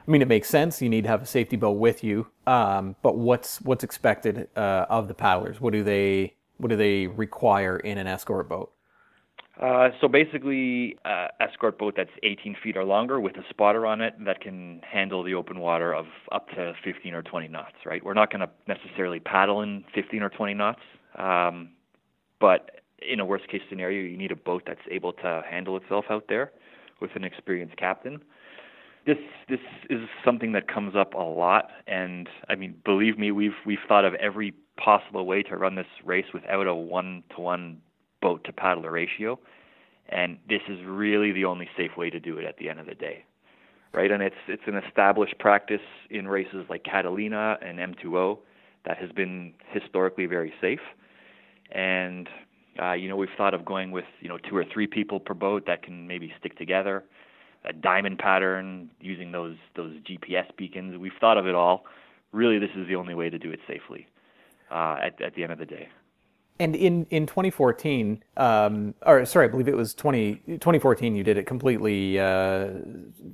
I 0.07 0.11
mean, 0.11 0.23
it 0.23 0.29
makes 0.29 0.49
sense. 0.49 0.83
You 0.83 0.89
need 0.89 1.05
to 1.05 1.09
have 1.09 1.23
a 1.23 1.27
safety 1.27 1.57
boat 1.57 1.79
with 1.79 2.05
you. 2.05 2.27
Um, 2.47 2.95
but 3.03 3.17
what's 3.17 3.61
what's 3.63 3.83
expected 3.83 4.49
uh, 4.55 4.87
of 4.89 5.09
the 5.09 5.15
paddlers? 5.15 5.61
What 5.61 5.73
do 5.73 5.83
they 5.83 6.35
what 6.59 6.69
do 6.69 6.77
they 6.77 7.07
require 7.07 7.77
in 7.79 7.99
an 7.99 8.07
escort 8.07 8.49
boat? 8.49 8.73
Uh, 9.61 9.91
so 10.01 10.09
basically, 10.09 10.97
uh, 11.05 11.29
escort 11.41 11.79
boat 11.79 11.95
that's 11.97 12.11
18 12.25 12.57
feet 12.63 12.77
or 12.77 12.85
longer 12.85 13.21
with 13.21 13.37
a 13.37 13.43
spotter 13.51 13.87
on 13.87 14.01
it 14.01 14.15
that 14.25 14.41
can 14.41 14.81
handle 14.83 15.23
the 15.23 15.35
open 15.35 15.61
water 15.61 15.95
of 15.95 16.07
up 16.33 16.49
to 16.49 16.73
15 16.83 17.15
or 17.15 17.23
20 17.23 17.49
knots. 17.49 17.77
Right? 17.87 18.05
We're 18.05 18.15
not 18.15 18.33
going 18.33 18.41
to 18.41 18.51
necessarily 18.67 19.21
paddle 19.21 19.63
in 19.63 19.85
15 19.95 20.23
or 20.23 20.29
20 20.29 20.55
knots, 20.55 20.81
um, 21.17 21.71
but 22.41 22.81
in 23.01 23.21
a 23.21 23.25
worst 23.25 23.47
case 23.49 23.63
scenario, 23.69 24.03
you 24.03 24.17
need 24.17 24.33
a 24.33 24.37
boat 24.37 24.65
that's 24.67 24.81
able 24.91 25.13
to 25.13 25.43
handle 25.49 25.77
itself 25.77 26.07
out 26.11 26.25
there 26.29 26.51
with 27.01 27.11
an 27.15 27.23
experienced 27.23 27.77
captain 27.77 28.21
this 29.07 29.19
this 29.49 29.61
is 29.91 30.01
something 30.25 30.53
that 30.53 30.67
comes 30.69 30.95
up 30.97 31.15
a 31.15 31.19
lot 31.19 31.71
and 31.87 32.29
i 32.49 32.55
mean 32.55 32.75
believe 32.85 33.19
me 33.19 33.31
we've 33.31 33.57
we've 33.67 33.79
thought 33.87 34.05
of 34.05 34.15
every 34.15 34.55
possible 34.77 35.27
way 35.27 35.43
to 35.43 35.57
run 35.57 35.75
this 35.75 35.87
race 36.05 36.27
without 36.33 36.67
a 36.67 36.75
one 36.75 37.23
to 37.35 37.41
one 37.41 37.81
boat 38.21 38.43
to 38.45 38.53
paddler 38.53 38.91
ratio 38.91 39.39
and 40.09 40.39
this 40.49 40.61
is 40.69 40.79
really 40.85 41.33
the 41.33 41.45
only 41.45 41.69
safe 41.77 41.97
way 41.97 42.11
to 42.11 42.21
do 42.21 42.39
it 42.39 42.45
at 42.45 42.57
the 42.59 42.69
end 42.69 42.81
of 42.81 42.87
the 42.87 42.95
day 42.95 43.25
right 43.93 44.11
and 44.11 44.23
it's 44.23 44.37
it's 44.49 44.63
an 44.67 44.77
established 44.77 45.39
practice 45.39 45.81
in 46.11 46.27
races 46.27 46.65
like 46.69 46.85
catalina 46.85 47.59
and 47.63 47.79
m2o 47.79 48.39
that 48.85 48.97
has 48.99 49.11
been 49.13 49.53
historically 49.73 50.27
very 50.27 50.53
safe 50.61 50.81
and 51.73 52.29
uh, 52.83 52.93
you 52.93 53.09
know 53.09 53.17
we've 53.17 53.29
thought 53.37 53.55
of 53.55 53.65
going 53.65 53.91
with 53.91 54.05
you 54.21 54.29
know 54.29 54.39
two 54.39 54.57
or 54.57 54.65
three 54.73 54.87
people 54.87 55.21
per 55.21 55.35
boat 55.35 55.65
that 55.67 55.83
can 55.83 56.07
maybe 56.07 56.33
stick 56.41 56.57
together 56.59 57.05
a 57.65 57.73
diamond 57.73 58.19
pattern 58.19 58.91
using 59.01 59.33
those 59.33 59.57
those 59.75 59.95
GPS 60.01 60.45
beacons. 60.57 60.97
We've 60.99 61.13
thought 61.19 61.39
of 61.39 61.47
it 61.47 61.55
all. 61.55 61.85
Really, 62.33 62.59
this 62.59 62.71
is 62.77 62.87
the 62.89 62.97
only 62.97 63.15
way 63.15 63.31
to 63.31 63.39
do 63.39 63.51
it 63.51 63.61
safely 63.67 64.07
uh, 64.71 64.97
at 65.03 65.21
at 65.21 65.35
the 65.35 65.43
end 65.43 65.53
of 65.53 65.59
the 65.59 65.67
day. 65.67 65.89
And 66.61 66.77
in, 66.77 67.05
in 67.11 67.27
2014, 67.27 68.23
um, 68.37 68.95
or 69.05 69.25
sorry, 69.25 69.47
I 69.47 69.49
believe 69.49 69.67
it 69.67 69.77
was 69.77 69.93
20, 69.93 70.37
2014, 70.47 71.17
you 71.17 71.25
did 71.25 71.37
it 71.37 71.47
completely 71.47 72.21
uh, 72.21 72.69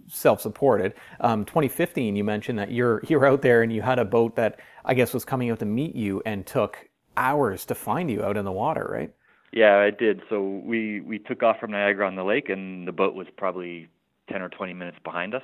self-supported. 0.09 0.95
Um, 1.21 1.45
2015, 1.45 2.17
you 2.17 2.25
mentioned 2.25 2.59
that 2.59 2.73
you're 2.73 3.03
you're 3.09 3.27
out 3.27 3.43
there 3.43 3.63
and 3.63 3.71
you 3.71 3.83
had 3.83 3.99
a 3.99 4.07
boat 4.07 4.37
that 4.37 4.59
I 4.87 4.95
guess 4.95 5.13
was 5.13 5.27
coming 5.27 5.51
out 5.51 5.59
to 5.59 5.67
meet 5.67 5.95
you 5.95 6.23
and 6.25 6.47
took 6.47 6.89
hours 7.19 7.67
to 7.67 7.75
find 7.75 8.11
you 8.11 8.25
out 8.25 8.39
in 8.39 8.47
the 8.47 8.53
water, 8.53 8.89
right? 8.91 9.13
Yeah, 9.53 9.77
I 9.79 9.91
did. 9.91 10.23
So 10.31 10.63
we 10.65 11.01
we 11.01 11.19
took 11.19 11.43
off 11.43 11.59
from 11.61 11.73
Niagara 11.73 12.07
on 12.07 12.17
the 12.17 12.25
lake, 12.25 12.49
and 12.49 12.89
the 12.89 12.93
boat 12.93 13.15
was 13.15 13.27
probably 13.37 13.89
10 14.31 14.41
or 14.41 14.49
20 14.49 14.73
minutes 14.73 14.99
behind 15.05 15.35
us. 15.35 15.43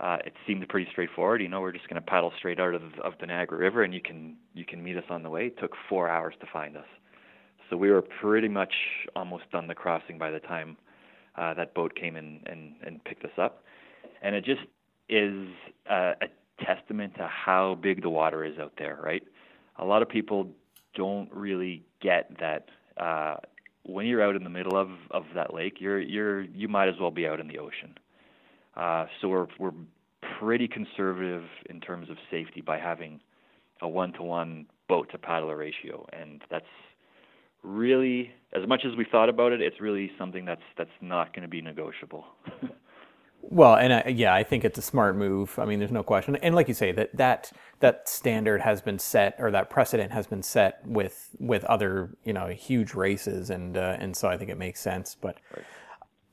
Uh, 0.00 0.18
it 0.24 0.32
seemed 0.46 0.66
pretty 0.68 0.88
straightforward. 0.92 1.42
You 1.42 1.48
know, 1.48 1.60
we're 1.60 1.72
just 1.72 1.88
going 1.88 2.00
to 2.00 2.06
paddle 2.06 2.32
straight 2.38 2.60
out 2.60 2.74
of, 2.74 2.82
of 3.02 3.14
the 3.20 3.26
Niagara 3.26 3.58
River, 3.58 3.82
and 3.82 3.92
you 3.92 4.00
can 4.00 4.36
you 4.54 4.64
can 4.64 4.82
meet 4.82 4.96
us 4.96 5.04
on 5.10 5.22
the 5.22 5.30
way. 5.30 5.46
It 5.46 5.58
took 5.58 5.72
four 5.88 6.08
hours 6.08 6.34
to 6.40 6.46
find 6.52 6.76
us, 6.76 6.86
so 7.68 7.76
we 7.76 7.90
were 7.90 8.02
pretty 8.02 8.48
much 8.48 8.72
almost 9.16 9.50
done 9.50 9.66
the 9.66 9.74
crossing 9.74 10.18
by 10.18 10.30
the 10.30 10.40
time 10.40 10.76
uh, 11.36 11.54
that 11.54 11.74
boat 11.74 11.94
came 11.94 12.16
in 12.16 12.40
and, 12.46 12.74
and 12.84 13.02
picked 13.04 13.24
us 13.24 13.38
up. 13.38 13.64
And 14.22 14.34
it 14.34 14.44
just 14.44 14.62
is 15.08 15.48
a, 15.90 16.12
a 16.22 16.64
testament 16.64 17.14
to 17.16 17.26
how 17.26 17.76
big 17.80 18.02
the 18.02 18.10
water 18.10 18.44
is 18.44 18.58
out 18.58 18.72
there, 18.78 18.98
right? 19.02 19.22
A 19.78 19.84
lot 19.84 20.02
of 20.02 20.08
people 20.08 20.48
don't 20.94 21.32
really 21.32 21.84
get 22.00 22.30
that 22.40 22.68
uh, 23.00 23.36
when 23.84 24.06
you're 24.06 24.22
out 24.22 24.36
in 24.36 24.44
the 24.44 24.50
middle 24.50 24.76
of, 24.76 24.90
of 25.10 25.24
that 25.34 25.54
lake, 25.54 25.76
you're 25.80 26.00
you're 26.00 26.42
you 26.42 26.68
might 26.68 26.88
as 26.88 26.94
well 27.00 27.10
be 27.10 27.26
out 27.26 27.40
in 27.40 27.48
the 27.48 27.58
ocean. 27.58 27.96
Uh, 28.78 29.06
so 29.20 29.28
we're 29.28 29.46
we're 29.58 29.72
pretty 30.38 30.68
conservative 30.68 31.44
in 31.68 31.80
terms 31.80 32.08
of 32.08 32.16
safety 32.30 32.60
by 32.60 32.78
having 32.78 33.20
a 33.82 33.88
one-to-one 33.88 34.66
boat 34.88 35.10
to 35.10 35.18
paddler 35.18 35.56
ratio, 35.56 36.06
and 36.12 36.42
that's 36.50 36.66
really 37.62 38.30
as 38.52 38.66
much 38.66 38.84
as 38.84 38.96
we 38.96 39.04
thought 39.04 39.28
about 39.28 39.52
it, 39.52 39.60
it's 39.60 39.80
really 39.80 40.10
something 40.16 40.44
that's 40.44 40.62
that's 40.76 40.90
not 41.00 41.34
going 41.34 41.42
to 41.42 41.48
be 41.48 41.60
negotiable. 41.60 42.24
Well, 43.40 43.76
and 43.76 43.92
I, 43.92 44.14
yeah, 44.14 44.34
I 44.34 44.42
think 44.42 44.64
it's 44.64 44.78
a 44.78 44.82
smart 44.82 45.16
move. 45.16 45.58
I 45.58 45.64
mean, 45.64 45.78
there's 45.78 45.92
no 45.92 46.02
question. 46.02 46.36
And 46.36 46.54
like 46.54 46.68
you 46.68 46.74
say, 46.74 46.92
that 46.92 47.16
that 47.16 47.52
that 47.80 48.08
standard 48.08 48.60
has 48.60 48.82
been 48.82 48.98
set, 48.98 49.36
or 49.38 49.50
that 49.52 49.70
precedent 49.70 50.12
has 50.12 50.26
been 50.26 50.42
set 50.42 50.80
with 50.84 51.30
with 51.38 51.64
other 51.64 52.10
you 52.24 52.32
know 52.32 52.48
huge 52.48 52.94
races, 52.94 53.48
and 53.48 53.76
uh, 53.76 53.96
and 53.98 54.16
so 54.16 54.28
I 54.28 54.36
think 54.36 54.50
it 54.50 54.58
makes 54.58 54.80
sense. 54.80 55.16
But 55.18 55.38
right. 55.56 55.64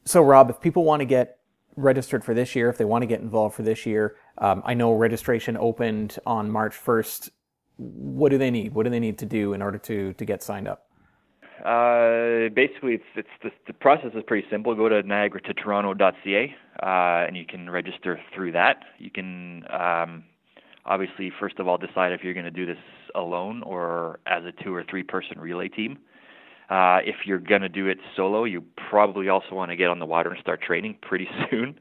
so, 0.04 0.24
Rob, 0.24 0.50
if 0.50 0.60
people 0.60 0.84
want 0.84 1.02
to 1.02 1.06
get 1.06 1.38
registered 1.76 2.24
for 2.24 2.34
this 2.34 2.56
year, 2.56 2.70
if 2.70 2.78
they 2.78 2.86
want 2.86 3.02
to 3.04 3.08
get 3.08 3.22
involved 3.22 3.56
for 3.56 3.64
this 3.64 3.86
year, 3.86 4.16
um, 4.38 4.62
I 4.66 4.74
know 4.74 4.94
registration 4.94 5.58
opened 5.58 6.18
on 6.26 6.50
March 6.50 6.74
1st. 6.74 7.30
What 7.78 8.30
do 8.30 8.38
they 8.38 8.52
need? 8.52 8.74
What 8.74 8.84
do 8.84 8.90
they 8.90 9.00
need 9.00 9.18
to 9.20 9.26
do 9.26 9.54
in 9.54 9.62
order 9.62 9.78
to 9.80 10.14
to 10.14 10.26
get 10.26 10.42
signed 10.42 10.68
up? 10.68 10.88
Uh, 11.66 12.50
basically, 12.54 12.94
it's 12.94 13.04
it's 13.16 13.28
the, 13.44 13.50
the 13.68 13.74
process 13.74 14.12
is 14.16 14.24
pretty 14.28 14.48
simple. 14.50 14.74
Go 14.76 14.88
to 14.88 15.04
Niagara 15.04 15.42
to 15.42 15.54
Toronto.ca, 15.54 16.56
uh, 16.82 16.86
and 17.28 17.36
you 17.36 17.46
can 17.46 17.70
register 17.70 18.20
through 18.34 18.54
that. 18.54 18.78
You 18.98 19.12
can 19.12 19.64
um, 19.70 20.24
obviously 20.86 21.32
first 21.40 21.60
of 21.60 21.68
all 21.68 21.78
decide 21.78 22.12
if 22.12 22.24
you're 22.24 22.34
going 22.34 22.46
to 22.46 22.52
do 22.52 22.66
this 22.66 22.78
alone 23.16 23.64
or 23.64 24.20
as 24.26 24.44
a 24.46 24.52
two 24.64 24.74
or 24.74 24.84
three 24.90 25.04
person 25.04 25.40
relay 25.40 25.68
team. 25.68 25.98
Uh, 26.70 27.00
if 27.06 27.26
you're 27.26 27.40
going 27.40 27.62
to 27.62 27.70
do 27.70 27.88
it 27.88 28.00
solo, 28.16 28.44
you 28.44 28.64
probably 28.90 29.30
also 29.30 29.54
want 29.54 29.70
to 29.70 29.76
get 29.76 29.90
on 29.90 30.00
the 30.00 30.06
water 30.06 30.32
and 30.32 30.40
start 30.42 30.62
training 30.62 30.98
pretty 31.02 31.28
soon 31.50 31.80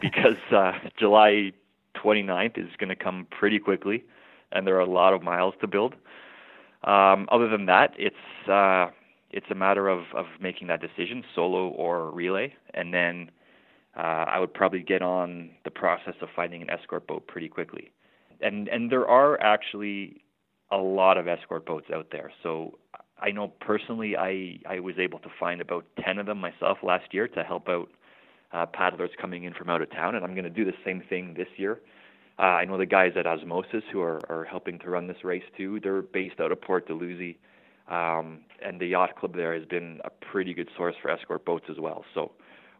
because 0.00 0.38
uh, 0.50 0.72
July 0.98 1.52
29th 1.96 2.58
is 2.58 2.70
going 2.78 2.88
to 2.88 2.96
come 2.96 3.26
pretty 3.30 3.58
quickly, 3.58 4.04
and 4.50 4.66
there 4.66 4.76
are 4.76 4.80
a 4.80 4.90
lot 4.90 5.12
of 5.12 5.22
miles 5.22 5.54
to 5.60 5.66
build. 5.66 5.94
Um, 6.84 7.28
other 7.30 7.48
than 7.48 7.66
that, 7.66 7.94
it's 7.98 8.48
uh, 8.48 8.90
it's 9.30 9.46
a 9.50 9.54
matter 9.54 9.88
of, 9.88 10.04
of 10.14 10.26
making 10.40 10.68
that 10.68 10.80
decision, 10.80 11.24
solo 11.34 11.68
or 11.68 12.10
relay, 12.10 12.54
and 12.74 12.92
then 12.92 13.30
uh, 13.96 14.00
I 14.28 14.38
would 14.38 14.52
probably 14.52 14.80
get 14.80 15.02
on 15.02 15.50
the 15.64 15.70
process 15.70 16.14
of 16.20 16.28
finding 16.34 16.62
an 16.62 16.70
escort 16.70 17.06
boat 17.06 17.26
pretty 17.26 17.48
quickly. 17.48 17.92
And 18.40 18.68
and 18.68 18.90
there 18.90 19.06
are 19.06 19.40
actually 19.40 20.22
a 20.70 20.78
lot 20.78 21.18
of 21.18 21.28
escort 21.28 21.66
boats 21.66 21.86
out 21.94 22.08
there. 22.10 22.32
So 22.42 22.78
I 23.22 23.30
know 23.32 23.48
personally, 23.60 24.16
I 24.16 24.58
I 24.68 24.80
was 24.80 24.96
able 24.98 25.20
to 25.20 25.30
find 25.40 25.60
about 25.62 25.86
ten 26.04 26.18
of 26.18 26.26
them 26.26 26.40
myself 26.40 26.78
last 26.82 27.14
year 27.14 27.28
to 27.28 27.44
help 27.44 27.68
out 27.68 27.90
uh, 28.52 28.66
paddlers 28.66 29.10
coming 29.20 29.44
in 29.44 29.54
from 29.54 29.70
out 29.70 29.82
of 29.82 29.90
town, 29.92 30.16
and 30.16 30.24
I'm 30.24 30.34
going 30.34 30.44
to 30.44 30.50
do 30.50 30.64
the 30.64 30.74
same 30.84 31.02
thing 31.08 31.34
this 31.36 31.48
year. 31.56 31.80
Uh, 32.38 32.42
I 32.42 32.64
know 32.66 32.78
the 32.78 32.86
guys 32.86 33.12
at 33.16 33.26
Osmosis 33.26 33.84
who 33.92 34.00
are, 34.02 34.20
are 34.30 34.44
helping 34.44 34.78
to 34.80 34.90
run 34.90 35.06
this 35.08 35.24
race 35.24 35.44
too. 35.56 35.80
They're 35.80 36.02
based 36.02 36.40
out 36.40 36.52
of 36.52 36.60
Port 36.60 36.88
Dalhousie 36.88 37.38
Um, 37.88 38.40
and 38.64 38.80
the 38.80 38.86
yacht 38.86 39.16
club 39.16 39.36
there 39.36 39.54
has 39.54 39.66
been 39.66 40.00
a 40.04 40.10
pretty 40.10 40.54
good 40.54 40.68
source 40.76 40.96
for 41.02 41.10
escort 41.10 41.44
boats 41.44 41.66
as 41.70 41.78
well. 41.78 42.04
So 42.14 42.32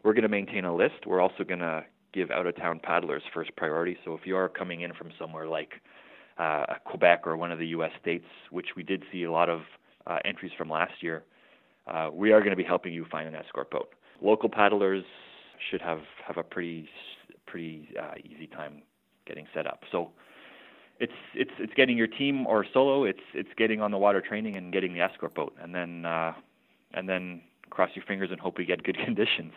we're 0.03 0.13
going 0.13 0.23
to 0.23 0.29
maintain 0.29 0.65
a 0.65 0.75
list. 0.75 1.05
We're 1.05 1.21
also 1.21 1.43
going 1.43 1.59
to 1.61 1.85
give 2.13 2.31
out 2.31 2.47
of 2.47 2.55
town 2.57 2.79
paddlers 2.83 3.23
first 3.33 3.55
priority. 3.57 3.97
So 4.05 4.15
if 4.15 4.21
you 4.25 4.37
are 4.37 4.49
coming 4.49 4.81
in 4.81 4.93
from 4.93 5.11
somewhere 5.19 5.47
like 5.47 5.73
uh, 6.39 6.65
Quebec 6.85 7.27
or 7.27 7.37
one 7.37 7.51
of 7.51 7.59
the 7.59 7.67
U.S. 7.67 7.91
states, 8.01 8.25
which 8.51 8.69
we 8.75 8.83
did 8.83 9.03
see 9.11 9.23
a 9.23 9.31
lot 9.31 9.49
of 9.49 9.61
uh, 10.07 10.19
entries 10.25 10.51
from 10.57 10.69
last 10.69 11.01
year, 11.01 11.23
uh, 11.87 12.09
we 12.13 12.31
are 12.31 12.39
going 12.39 12.51
to 12.51 12.55
be 12.55 12.63
helping 12.63 12.93
you 12.93 13.05
find 13.11 13.27
an 13.27 13.35
escort 13.35 13.71
boat. 13.71 13.89
Local 14.21 14.49
paddlers 14.49 15.03
should 15.69 15.81
have 15.81 16.01
have 16.25 16.37
a 16.37 16.43
pretty 16.43 16.89
pretty 17.45 17.89
uh, 18.01 18.13
easy 18.23 18.47
time 18.47 18.81
getting 19.25 19.47
set 19.53 19.67
up. 19.67 19.83
So 19.91 20.11
it's 20.99 21.13
it's 21.33 21.51
it's 21.59 21.73
getting 21.73 21.97
your 21.97 22.07
team 22.07 22.47
or 22.47 22.65
solo. 22.73 23.03
It's 23.03 23.23
it's 23.33 23.49
getting 23.57 23.81
on 23.81 23.91
the 23.91 23.97
water 23.97 24.21
training 24.21 24.55
and 24.55 24.71
getting 24.71 24.93
the 24.93 25.01
escort 25.01 25.35
boat, 25.35 25.55
and 25.61 25.73
then 25.73 26.05
uh, 26.05 26.33
and 26.93 27.07
then 27.09 27.41
cross 27.69 27.89
your 27.95 28.05
fingers 28.05 28.29
and 28.31 28.39
hope 28.39 28.57
we 28.57 28.65
get 28.65 28.83
good 28.83 28.97
conditions. 29.05 29.53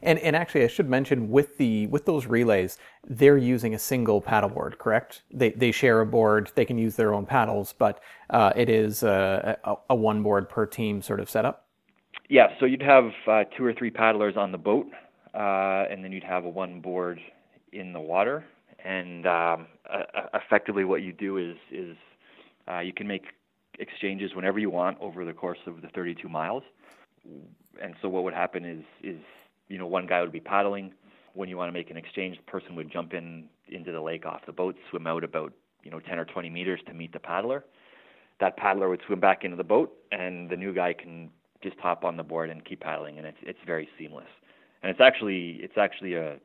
And 0.00 0.18
and 0.20 0.34
actually, 0.34 0.64
I 0.64 0.68
should 0.68 0.88
mention 0.88 1.30
with 1.30 1.58
the 1.58 1.86
with 1.88 2.06
those 2.06 2.26
relays, 2.26 2.78
they're 3.06 3.36
using 3.36 3.74
a 3.74 3.78
single 3.78 4.22
paddleboard, 4.22 4.78
correct? 4.78 5.22
They 5.30 5.50
they 5.50 5.72
share 5.72 6.00
a 6.00 6.06
board. 6.06 6.50
They 6.54 6.64
can 6.64 6.78
use 6.78 6.96
their 6.96 7.12
own 7.12 7.26
paddles, 7.26 7.74
but 7.76 8.00
uh, 8.30 8.52
it 8.56 8.68
is 8.68 9.02
a, 9.02 9.58
a, 9.64 9.76
a, 9.90 9.94
one 9.94 10.22
board 10.22 10.48
per 10.48 10.66
team 10.66 11.02
sort 11.02 11.20
of 11.20 11.28
setup. 11.28 11.66
Yeah, 12.28 12.48
so 12.58 12.66
you'd 12.66 12.82
have 12.82 13.10
uh, 13.26 13.44
two 13.56 13.64
or 13.64 13.74
three 13.74 13.90
paddlers 13.90 14.36
on 14.36 14.52
the 14.52 14.58
boat, 14.58 14.86
uh, 15.34 15.84
and 15.90 16.02
then 16.02 16.12
you'd 16.12 16.24
have 16.24 16.44
a 16.44 16.48
one 16.48 16.80
board 16.80 17.20
in 17.72 17.92
the 17.92 18.00
water. 18.00 18.44
And 18.84 19.26
um, 19.26 19.66
effectively, 20.34 20.84
what 20.84 21.02
you 21.02 21.12
do 21.12 21.36
is 21.38 21.56
is 21.70 21.96
uh, 22.68 22.80
you 22.80 22.92
can 22.92 23.06
make 23.06 23.24
exchanges 23.78 24.34
whenever 24.34 24.58
you 24.58 24.70
want 24.70 24.98
over 25.00 25.24
the 25.24 25.32
course 25.32 25.58
of 25.66 25.82
the 25.82 25.88
32 25.88 26.28
miles. 26.28 26.62
And 27.80 27.94
so 28.02 28.08
what 28.08 28.24
would 28.24 28.34
happen 28.34 28.64
is 28.64 28.84
is 29.02 29.20
you 29.72 29.78
know, 29.78 29.86
one 29.86 30.06
guy 30.06 30.20
would 30.20 30.32
be 30.32 30.40
paddling. 30.40 30.92
When 31.32 31.48
you 31.48 31.56
want 31.56 31.68
to 31.68 31.72
make 31.72 31.90
an 31.90 31.96
exchange, 31.96 32.36
the 32.36 32.50
person 32.50 32.76
would 32.76 32.92
jump 32.92 33.14
in 33.14 33.48
into 33.68 33.90
the 33.90 34.02
lake 34.02 34.26
off 34.26 34.42
the 34.44 34.52
boat, 34.52 34.76
swim 34.90 35.06
out 35.06 35.24
about 35.24 35.54
you 35.82 35.90
know 35.90 35.98
10 35.98 36.18
or 36.18 36.26
20 36.26 36.50
meters 36.50 36.78
to 36.86 36.92
meet 36.92 37.12
the 37.14 37.18
paddler. 37.18 37.64
That 38.38 38.58
paddler 38.58 38.90
would 38.90 39.00
swim 39.06 39.18
back 39.18 39.44
into 39.44 39.56
the 39.56 39.64
boat, 39.64 39.90
and 40.12 40.50
the 40.50 40.56
new 40.56 40.74
guy 40.74 40.92
can 40.92 41.30
just 41.62 41.78
hop 41.78 42.04
on 42.04 42.18
the 42.18 42.22
board 42.22 42.50
and 42.50 42.62
keep 42.62 42.80
paddling, 42.80 43.16
and 43.16 43.26
it's 43.26 43.38
it's 43.40 43.58
very 43.66 43.88
seamless. 43.98 44.28
And 44.82 44.90
it's 44.90 45.00
actually 45.00 45.60
it's 45.62 45.78
actually 45.78 46.14
a 46.14 46.36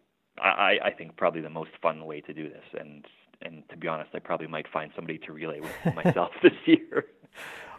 I 0.41 0.77
I 0.85 0.91
think 0.97 1.17
probably 1.17 1.41
the 1.41 1.49
most 1.49 1.71
fun 1.81 2.05
way 2.05 2.21
to 2.21 2.33
do 2.33 2.47
this. 2.47 2.63
And 2.79 3.03
and 3.41 3.63
to 3.69 3.75
be 3.75 3.89
honest, 3.89 4.11
I 4.13 4.19
probably 4.19 4.47
might 4.47 4.69
find 4.71 4.89
somebody 4.95 5.19
to 5.19 5.33
relay 5.33 5.59
with 5.59 5.95
myself 5.95 6.31
this 6.41 6.53
year. 6.65 7.07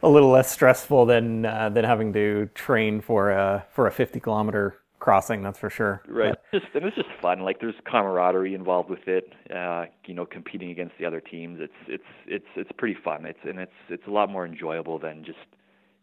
A 0.02 0.08
little 0.11 0.30
less 0.30 0.50
stressful 0.50 1.06
than 1.06 1.46
uh, 1.46 1.70
than 1.70 1.87
having 1.87 2.12
to 2.12 2.50
train 2.54 3.00
for 3.00 3.30
a 3.30 3.64
for 3.70 3.87
a 3.87 3.90
50 3.90 4.20
kilometer 4.20 4.76
crossing, 4.98 5.42
that's 5.42 5.58
for 5.58 5.70
sure. 5.70 6.02
Right. 6.08 6.34
But, 6.50 6.61
just 6.61 6.74
and 6.74 6.84
it's 6.84 6.96
just 6.96 7.08
fun. 7.20 7.40
Like 7.40 7.61
there's 7.61 7.74
camaraderie 7.90 8.54
involved 8.54 8.90
with 8.90 9.06
it. 9.06 9.32
Uh, 9.54 9.87
you 10.06 10.14
know, 10.14 10.26
competing 10.26 10.70
against 10.70 10.94
the 10.98 11.04
other 11.04 11.20
teams. 11.20 11.58
It's 11.61 11.72
it's 11.87 12.04
it's 12.26 12.46
it's 12.56 12.70
pretty 12.76 12.96
fun. 13.02 13.26
It's 13.26 13.38
and 13.44 13.58
it's 13.58 13.72
it's 13.88 14.06
a 14.06 14.11
lot 14.11 14.30
more 14.30 14.46
enjoyable 14.46 14.98
than 14.98 15.24
just 15.24 15.38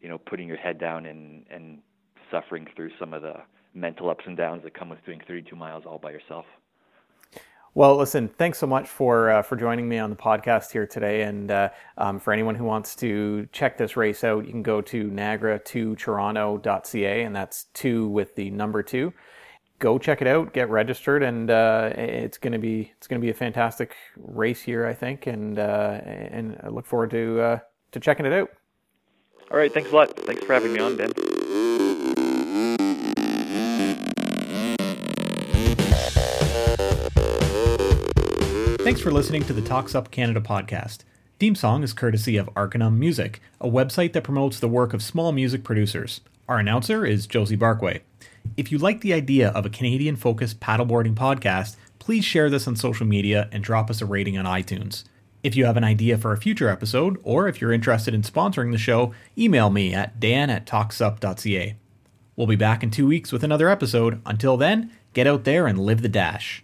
you 0.01 0.09
know 0.09 0.17
putting 0.17 0.47
your 0.47 0.57
head 0.57 0.79
down 0.79 1.05
and 1.05 1.45
and 1.49 1.79
suffering 2.31 2.67
through 2.75 2.91
some 2.99 3.13
of 3.13 3.21
the 3.21 3.35
mental 3.73 4.09
ups 4.09 4.23
and 4.25 4.37
downs 4.37 4.63
that 4.63 4.73
come 4.77 4.89
with 4.89 5.03
doing 5.05 5.21
32 5.27 5.55
miles 5.55 5.83
all 5.85 5.99
by 5.99 6.11
yourself. 6.11 6.45
Well, 7.77 7.97
listen, 7.97 8.29
thanks 8.29 8.57
so 8.57 8.67
much 8.67 8.87
for 8.87 9.29
uh, 9.29 9.41
for 9.41 9.57
joining 9.57 9.89
me 9.89 9.97
on 9.97 10.09
the 10.09 10.15
podcast 10.15 10.71
here 10.71 10.87
today. 10.87 11.23
And 11.23 11.51
uh, 11.51 11.71
um, 11.97 12.21
for 12.21 12.31
anyone 12.31 12.55
who 12.55 12.63
wants 12.63 12.95
to 12.95 13.49
check 13.51 13.77
this 13.77 13.97
race 13.97 14.23
out, 14.23 14.45
you 14.45 14.51
can 14.51 14.63
go 14.63 14.79
to 14.83 15.09
niagara2toronto.ca, 15.09 17.23
and 17.23 17.35
that's 17.35 17.65
two 17.73 18.07
with 18.07 18.33
the 18.35 18.49
number 18.49 18.81
two. 18.81 19.11
Go 19.79 19.99
check 19.99 20.21
it 20.21 20.27
out, 20.27 20.53
get 20.53 20.69
registered, 20.69 21.21
and 21.21 21.51
uh, 21.51 21.91
it's 21.95 22.37
gonna 22.37 22.59
be 22.59 22.93
it's 22.95 23.07
gonna 23.07 23.19
be 23.19 23.31
a 23.31 23.33
fantastic 23.33 23.93
race 24.15 24.61
here, 24.61 24.85
I 24.85 24.93
think, 24.93 25.27
and 25.27 25.59
uh, 25.59 25.99
and 26.05 26.57
I 26.63 26.69
look 26.69 26.85
forward 26.85 27.11
to 27.11 27.41
uh, 27.41 27.59
to 27.91 27.99
checking 27.99 28.25
it 28.25 28.31
out. 28.31 28.51
All 29.51 29.57
right, 29.57 29.73
thanks 29.73 29.91
a 29.91 29.95
lot. 29.95 30.17
Thanks 30.21 30.45
for 30.45 30.53
having 30.53 30.71
me 30.71 30.79
on, 30.79 30.95
Ben. 30.95 31.11
Thanks 38.85 39.01
for 39.01 39.09
listening 39.09 39.43
to 39.45 39.53
the 39.53 39.63
Talk 39.63 39.89
SUP 39.89 40.11
Canada 40.11 40.39
podcast. 40.39 40.99
Theme 41.39 41.55
song 41.55 41.81
is 41.81 41.91
courtesy 41.91 42.37
of 42.37 42.51
Arcanum 42.55 42.99
Music, 42.99 43.41
a 43.59 43.67
website 43.67 44.13
that 44.13 44.23
promotes 44.23 44.59
the 44.59 44.67
work 44.67 44.93
of 44.93 45.01
small 45.01 45.31
music 45.31 45.63
producers. 45.63 46.21
Our 46.47 46.59
announcer 46.59 47.03
is 47.03 47.25
Josie 47.25 47.57
Barkway. 47.57 48.01
If 48.55 48.71
you 48.71 48.77
like 48.77 49.01
the 49.01 49.11
idea 49.11 49.49
of 49.49 49.65
a 49.65 49.71
Canadian 49.71 50.15
focused 50.15 50.59
paddleboarding 50.59 51.15
podcast, 51.15 51.77
please 51.97 52.23
share 52.23 52.47
this 52.47 52.67
on 52.67 52.75
social 52.75 53.07
media 53.07 53.49
and 53.51 53.63
drop 53.63 53.89
us 53.89 54.01
a 54.01 54.05
rating 54.05 54.37
on 54.37 54.45
iTunes. 54.45 55.03
If 55.41 55.55
you 55.55 55.65
have 55.65 55.77
an 55.77 55.83
idea 55.83 56.19
for 56.19 56.31
a 56.31 56.37
future 56.37 56.69
episode, 56.69 57.19
or 57.23 57.47
if 57.47 57.59
you're 57.59 57.73
interested 57.73 58.13
in 58.13 58.21
sponsoring 58.21 58.71
the 58.71 58.77
show, 58.77 59.15
email 59.35 59.71
me 59.71 59.95
at 59.95 60.19
dan 60.19 60.51
at 60.51 60.67
talksup.ca. 60.67 61.75
We'll 62.35 62.45
be 62.45 62.55
back 62.55 62.83
in 62.83 62.91
two 62.91 63.07
weeks 63.07 63.31
with 63.31 63.43
another 63.43 63.67
episode. 63.67 64.21
Until 64.27 64.57
then, 64.57 64.91
get 65.13 65.25
out 65.25 65.43
there 65.43 65.65
and 65.65 65.79
live 65.79 66.03
the 66.03 66.07
dash. 66.07 66.63